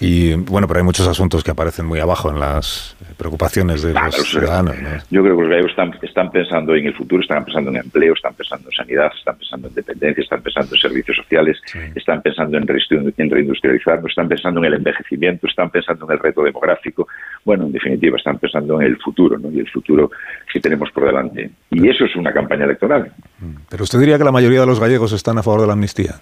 Y 0.00 0.34
bueno, 0.34 0.66
pero 0.66 0.80
hay 0.80 0.84
muchos 0.84 1.06
asuntos 1.06 1.44
que 1.44 1.50
aparecen 1.50 1.84
muy 1.84 2.00
abajo 2.00 2.30
en 2.30 2.40
las 2.40 2.96
preocupaciones 3.18 3.82
de 3.82 3.92
los 3.92 4.14
ciudadanos. 4.14 4.74
Yo 5.10 5.22
creo 5.22 5.36
que 5.36 5.42
los 5.42 5.50
gallegos 5.50 5.70
están, 5.72 5.94
están 6.00 6.30
pensando 6.30 6.74
en 6.74 6.86
el 6.86 6.94
futuro, 6.94 7.20
están 7.20 7.44
pensando 7.44 7.70
en 7.70 7.76
empleo, 7.76 8.14
están 8.14 8.32
pensando 8.32 8.70
en 8.70 8.74
sanidad, 8.74 9.12
están 9.14 9.36
pensando 9.36 9.68
en 9.68 9.74
dependencia, 9.74 10.22
están 10.22 10.40
pensando 10.40 10.74
en 10.74 10.80
servicios 10.80 11.16
sociales, 11.18 11.58
están 11.94 12.22
pensando 12.22 12.56
en, 12.56 12.66
en 13.14 13.30
reindustrializarnos, 13.30 14.08
están 14.08 14.28
pensando 14.28 14.60
en 14.60 14.66
el 14.66 14.74
envejecimiento, 14.74 15.46
están 15.46 15.68
pensando 15.68 16.06
en 16.06 16.12
el 16.12 16.18
reto 16.18 16.42
demográfico. 16.42 17.06
Bueno, 17.44 17.66
en 17.66 17.72
definitiva, 17.72 18.16
están 18.16 18.38
pensando 18.38 18.80
en 18.80 18.86
el 18.86 18.96
futuro 18.96 19.38
¿no? 19.38 19.50
y 19.50 19.60
el 19.60 19.68
futuro 19.68 20.10
que 20.50 20.60
tenemos 20.60 20.90
por 20.92 21.04
delante. 21.04 21.50
Y 21.70 21.86
eso 21.90 22.06
es 22.06 22.16
una 22.16 22.32
campaña 22.32 22.64
electoral. 22.64 23.12
Mm. 23.38 23.54
Pero 23.68 23.84
usted 23.84 23.98
diría 23.98 24.16
que 24.16 24.24
la 24.24 24.32
mayoría 24.32 24.60
de 24.60 24.66
los 24.66 24.80
gallegos 24.80 25.12
están 25.12 25.36
a 25.36 25.42
favor 25.42 25.60
de 25.60 25.66
la 25.66 25.74
amnistía. 25.74 26.14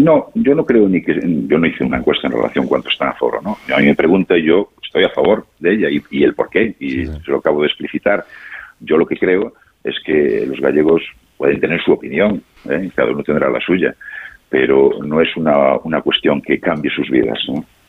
No, 0.00 0.30
yo 0.34 0.54
no 0.54 0.64
creo 0.64 0.88
ni 0.88 1.02
que 1.02 1.20
yo 1.22 1.58
no 1.58 1.66
hice 1.66 1.84
una 1.84 1.98
encuesta 1.98 2.26
en 2.26 2.32
relación 2.32 2.66
cuánto 2.66 2.88
están 2.88 3.08
a 3.08 3.14
favor 3.14 3.36
o 3.36 3.42
no. 3.42 3.58
A 3.74 3.78
mí 3.80 3.86
me 3.86 3.94
pregunta 3.94 4.36
y 4.36 4.44
yo 4.44 4.70
estoy 4.82 5.04
a 5.04 5.10
favor 5.10 5.46
de 5.58 5.74
ella 5.74 5.88
y, 5.90 6.24
el 6.24 6.34
por 6.34 6.48
qué 6.48 6.74
y 6.80 7.06
se 7.06 7.30
lo 7.30 7.38
acabo 7.38 7.60
de 7.60 7.68
explicitar. 7.68 8.24
Yo 8.80 8.96
lo 8.96 9.06
que 9.06 9.16
creo 9.16 9.52
es 9.84 9.94
que 10.04 10.46
los 10.46 10.58
gallegos 10.58 11.02
pueden 11.36 11.60
tener 11.60 11.82
su 11.82 11.92
opinión, 11.92 12.42
¿eh? 12.68 12.90
cada 12.94 13.10
uno 13.10 13.22
tendrá 13.22 13.50
la 13.50 13.60
suya, 13.60 13.94
pero 14.48 14.90
no 15.04 15.20
es 15.20 15.36
una, 15.36 15.76
una 15.84 16.00
cuestión 16.00 16.40
que 16.40 16.58
cambie 16.58 16.90
sus 16.90 17.08
vidas. 17.10 17.38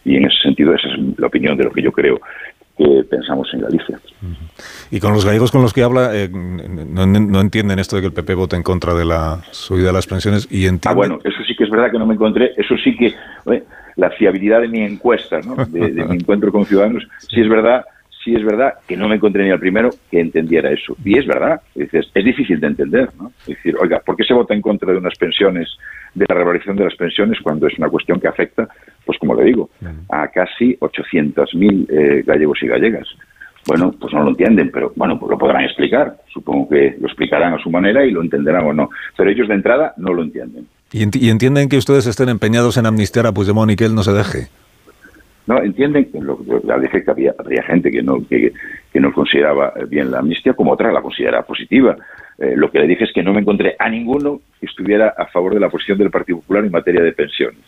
Y 0.03 0.17
en 0.17 0.25
ese 0.25 0.37
sentido 0.41 0.75
esa 0.75 0.89
es 0.89 1.17
la 1.17 1.27
opinión 1.27 1.57
de 1.57 1.63
lo 1.63 1.71
que 1.71 1.81
yo 1.81 1.93
creo 1.93 2.19
que 2.81 3.03
pensamos 3.03 3.49
en 3.53 3.61
Galicia. 3.61 3.99
Y 4.89 4.99
con 4.99 5.13
los 5.13 5.25
gallegos 5.25 5.51
con 5.51 5.61
los 5.61 5.73
que 5.73 5.83
habla, 5.83 6.11
eh, 6.13 6.29
no, 6.29 7.41
entienden 7.41 7.79
esto 7.79 7.95
de 7.95 8.01
que 8.01 8.07
el 8.07 8.13
PP 8.13 8.33
vote 8.33 8.55
en 8.55 8.63
contra 8.63 8.93
de 8.93 9.05
la 9.05 9.41
subida 9.51 9.87
de 9.87 9.93
las 9.93 10.07
pensiones 10.07 10.47
y 10.49 10.65
entienden... 10.65 10.91
Ah, 10.91 10.93
bueno, 10.93 11.19
eso 11.23 11.43
sí 11.45 11.55
que 11.55 11.65
es 11.65 11.69
verdad 11.69 11.91
que 11.91 11.99
no 11.99 12.05
me 12.05 12.15
encontré, 12.15 12.53
eso 12.57 12.75
sí 12.83 12.95
que, 12.95 13.13
la 13.95 14.09
fiabilidad 14.11 14.61
de 14.61 14.67
mi 14.67 14.81
encuesta, 14.81 15.39
de, 15.67 15.91
mi 15.91 16.15
encuentro 16.19 16.51
con 16.51 16.65
ciudadanos, 16.65 17.07
sí 17.19 17.41
es 17.41 17.49
verdad 17.49 17.85
sí 18.23 18.35
es 18.35 18.45
verdad 18.45 18.75
que 18.87 18.95
no 18.95 19.07
me 19.07 19.15
encontré 19.15 19.43
ni 19.43 19.49
al 19.49 19.59
primero 19.59 19.89
que 20.11 20.19
entendiera 20.19 20.69
eso. 20.69 20.95
Y 21.03 21.17
es 21.17 21.25
verdad, 21.25 21.59
es, 21.73 21.89
es 21.91 22.23
difícil 22.23 22.59
de 22.59 22.67
entender, 22.67 23.09
¿no? 23.19 23.31
Es 23.41 23.55
decir, 23.55 23.75
oiga, 23.81 23.99
¿por 23.99 24.15
qué 24.15 24.23
se 24.23 24.35
vota 24.35 24.53
en 24.53 24.61
contra 24.61 24.91
de 24.91 24.99
unas 24.99 25.17
pensiones, 25.17 25.69
de 26.13 26.25
la 26.29 26.35
revalorización 26.35 26.75
de 26.75 26.83
las 26.83 26.95
pensiones, 26.95 27.39
cuando 27.41 27.65
es 27.65 27.75
una 27.79 27.89
cuestión 27.89 28.19
que 28.19 28.27
afecta, 28.27 28.69
pues 29.11 29.19
como 29.19 29.35
le 29.35 29.43
digo, 29.43 29.69
a 30.09 30.29
casi 30.29 30.77
800.000 30.77 31.87
eh, 31.89 32.23
gallegos 32.25 32.63
y 32.63 32.67
gallegas? 32.67 33.07
Bueno, 33.67 33.93
pues 33.99 34.13
no 34.13 34.23
lo 34.23 34.29
entienden, 34.29 34.71
pero 34.71 34.93
bueno, 34.95 35.19
pues 35.19 35.29
lo 35.29 35.37
podrán 35.37 35.65
explicar. 35.65 36.15
Supongo 36.31 36.69
que 36.69 36.95
lo 36.97 37.07
explicarán 37.07 37.53
a 37.53 37.59
su 37.59 37.69
manera 37.69 38.05
y 38.05 38.11
lo 38.11 38.21
entenderán 38.21 38.65
o 38.65 38.73
no. 38.73 38.89
Pero 39.17 39.29
ellos 39.29 39.49
de 39.49 39.55
entrada 39.55 39.93
no 39.97 40.13
lo 40.13 40.23
entienden. 40.23 40.65
¿Y, 40.93 41.29
entienden 41.29 41.67
que 41.67 41.77
ustedes 41.77 42.07
estén 42.07 42.29
empeñados 42.29 42.77
en 42.77 42.85
amnistiar 42.85 43.27
a 43.27 43.33
Puigdemont 43.33 43.71
y 43.71 43.75
que 43.75 43.83
él 43.83 43.93
no 43.93 44.03
se 44.03 44.13
deje? 44.13 44.47
No, 45.45 45.61
entienden, 45.61 46.07
lo, 46.13 46.39
ya 46.63 46.79
dije 46.79 47.03
que 47.03 47.11
había, 47.11 47.35
había 47.37 47.63
gente 47.63 47.91
que 47.91 48.01
no, 48.01 48.25
que, 48.27 48.53
no 48.93 49.11
consideraba 49.11 49.73
bien 49.89 50.09
la 50.09 50.19
amnistía, 50.19 50.53
como 50.53 50.71
otra 50.71 50.91
la 50.91 51.01
considera 51.01 51.41
positiva. 51.41 51.97
Eh, 52.37 52.53
lo 52.55 52.71
que 52.71 52.79
le 52.79 52.87
dije 52.87 53.03
es 53.03 53.11
que 53.11 53.23
no 53.23 53.33
me 53.33 53.41
encontré 53.41 53.75
a 53.77 53.89
ninguno 53.89 54.39
que 54.59 54.67
estuviera 54.67 55.13
a 55.17 55.25
favor 55.25 55.53
de 55.53 55.59
la 55.59 55.69
posición 55.69 55.97
del 55.97 56.09
Partido 56.09 56.39
Popular 56.39 56.63
en 56.63 56.71
materia 56.71 57.01
de 57.01 57.11
pensiones 57.11 57.59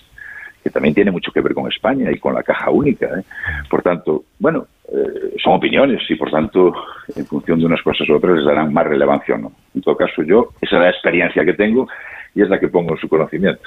que 0.63 0.69
también 0.69 0.95
tiene 0.95 1.11
mucho 1.11 1.31
que 1.31 1.41
ver 1.41 1.53
con 1.53 1.67
España 1.67 2.09
y 2.11 2.19
con 2.19 2.33
la 2.33 2.43
caja 2.43 2.69
única. 2.71 3.05
¿eh? 3.07 3.23
Por 3.69 3.81
tanto, 3.81 4.23
bueno, 4.39 4.65
eh, 4.87 5.35
son 5.43 5.53
opiniones 5.53 6.01
y 6.09 6.15
por 6.15 6.31
tanto, 6.31 6.73
en 7.15 7.25
función 7.25 7.59
de 7.59 7.65
unas 7.65 7.81
cosas 7.81 8.07
u 8.07 8.15
otras, 8.15 8.37
les 8.37 8.45
darán 8.45 8.73
más 8.73 8.87
relevancia 8.87 9.35
o 9.35 9.37
no. 9.37 9.51
En 9.75 9.81
todo 9.81 9.97
caso, 9.97 10.23
yo, 10.23 10.49
esa 10.61 10.77
es 10.77 10.81
la 10.81 10.89
experiencia 10.89 11.43
que 11.43 11.53
tengo 11.53 11.87
y 12.33 12.41
es 12.41 12.49
la 12.49 12.59
que 12.59 12.69
pongo 12.69 12.93
en 12.93 12.99
su 12.99 13.09
conocimiento. 13.09 13.63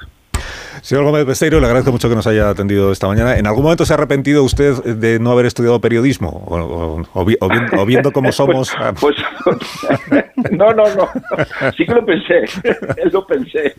Señor 0.82 1.04
Gómez 1.04 1.24
Besteiro, 1.26 1.58
le 1.58 1.66
agradezco 1.66 1.90
mucho 1.90 2.08
que 2.08 2.14
nos 2.14 2.26
haya 2.26 2.50
atendido 2.50 2.92
esta 2.92 3.06
mañana. 3.06 3.36
¿En 3.36 3.46
algún 3.46 3.64
momento 3.64 3.84
se 3.84 3.92
ha 3.92 3.96
arrepentido 3.96 4.44
usted 4.44 4.74
de 4.84 5.18
no 5.18 5.32
haber 5.32 5.46
estudiado 5.46 5.80
periodismo? 5.80 6.44
¿O, 7.12 7.84
viendo, 7.86 8.12
cómo 8.12 8.26
pues, 8.26 8.36
somos? 8.36 8.76
Pues, 9.00 9.16
no, 10.52 10.72
no, 10.72 10.84
no. 10.94 11.08
Sí 11.76 11.86
que 11.86 11.94
lo 11.94 12.04
pensé. 12.04 12.44
Lo 13.12 13.26
pensé. 13.26 13.74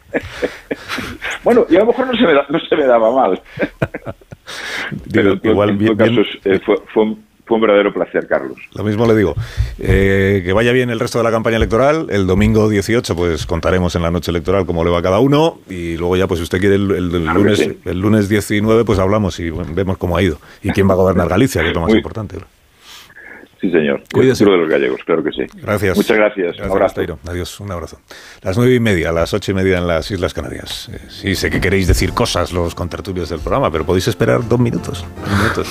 Bueno, 1.48 1.66
y 1.70 1.78
a 1.78 1.80
lo 1.80 1.86
mejor 1.86 2.08
no 2.08 2.14
se 2.14 2.24
me, 2.24 2.34
no 2.34 2.60
se 2.60 2.76
me 2.76 2.86
daba 2.86 3.10
mal. 3.10 3.42
Pero, 5.14 5.40
igual, 5.42 5.70
en 5.70 5.78
bien, 5.78 5.96
casos, 5.96 6.28
eh, 6.44 6.60
fue, 6.60 6.76
fue, 6.94 7.16
fue 7.46 7.56
un 7.56 7.62
verdadero 7.62 7.94
placer, 7.94 8.28
Carlos. 8.28 8.58
Lo 8.76 8.84
mismo 8.84 9.06
le 9.06 9.16
digo. 9.16 9.34
Eh, 9.80 10.42
que 10.44 10.52
vaya 10.52 10.74
bien 10.74 10.90
el 10.90 11.00
resto 11.00 11.20
de 11.20 11.24
la 11.24 11.32
campaña 11.32 11.56
electoral. 11.56 12.08
El 12.10 12.28
domingo 12.28 12.68
18, 12.68 13.16
pues 13.16 13.46
contaremos 13.46 13.96
en 13.96 14.02
la 14.02 14.12
noche 14.12 14.30
electoral 14.30 14.66
cómo 14.66 14.84
le 14.84 14.90
va 14.90 15.00
a 15.00 15.02
cada 15.02 15.20
uno. 15.20 15.60
Y 15.70 15.96
luego 15.96 16.18
ya, 16.18 16.28
pues 16.28 16.40
si 16.40 16.44
usted 16.44 16.60
quiere 16.60 16.76
el, 16.76 17.14
lunes, 17.14 17.70
el 17.86 17.98
lunes 17.98 18.28
19, 18.28 18.84
pues 18.84 19.00
hablamos 19.00 19.40
y 19.40 19.50
vemos 19.50 19.98
cómo 19.98 20.18
ha 20.18 20.22
ido. 20.22 20.40
Y 20.62 20.72
quién 20.72 20.90
va 20.90 20.96
a 20.96 20.98
gobernar 20.98 21.30
Galicia, 21.30 21.62
que 21.62 21.70
es 21.70 21.74
lo 21.74 21.80
más 21.80 21.94
importante. 21.94 22.40
Sí, 23.60 23.72
señor. 23.72 24.04
Cuídese. 24.14 24.46
de 24.46 24.58
los 24.58 24.70
gallegos, 24.70 25.02
claro 25.04 25.24
que 25.24 25.32
sí. 25.32 25.44
Gracias. 25.56 25.98
Muchas 25.98 26.18
gracias. 26.18 26.60
un 26.60 26.72
abrazo. 26.72 27.02
Adiós, 27.28 27.60
un 27.60 27.72
abrazo. 27.72 28.00
Las 28.42 28.58
nueve 28.58 28.76
y 28.76 28.80
media, 28.80 29.12
las 29.12 29.34
ocho 29.34 29.52
y 29.52 29.56
media 29.56 29.80
en 29.80 29.88
las 29.88 30.12
Islas 30.12 30.34
Canarias. 30.34 30.90
Eh, 30.94 31.00
sí, 31.10 31.36
sé 31.36 31.50
que 31.50 31.60
queréis 31.60 31.88
decir 31.88 32.14
cosas 32.14 32.54
los 32.54 32.76
contertulios 32.76 33.30
del 33.30 33.40
programa, 33.40 33.72
pero 33.72 33.86
podéis 33.86 34.08
esperar 34.08 34.48
dos 34.48 34.60
minutos. 34.60 35.06
Dos 35.26 35.38
minutos. 35.40 35.68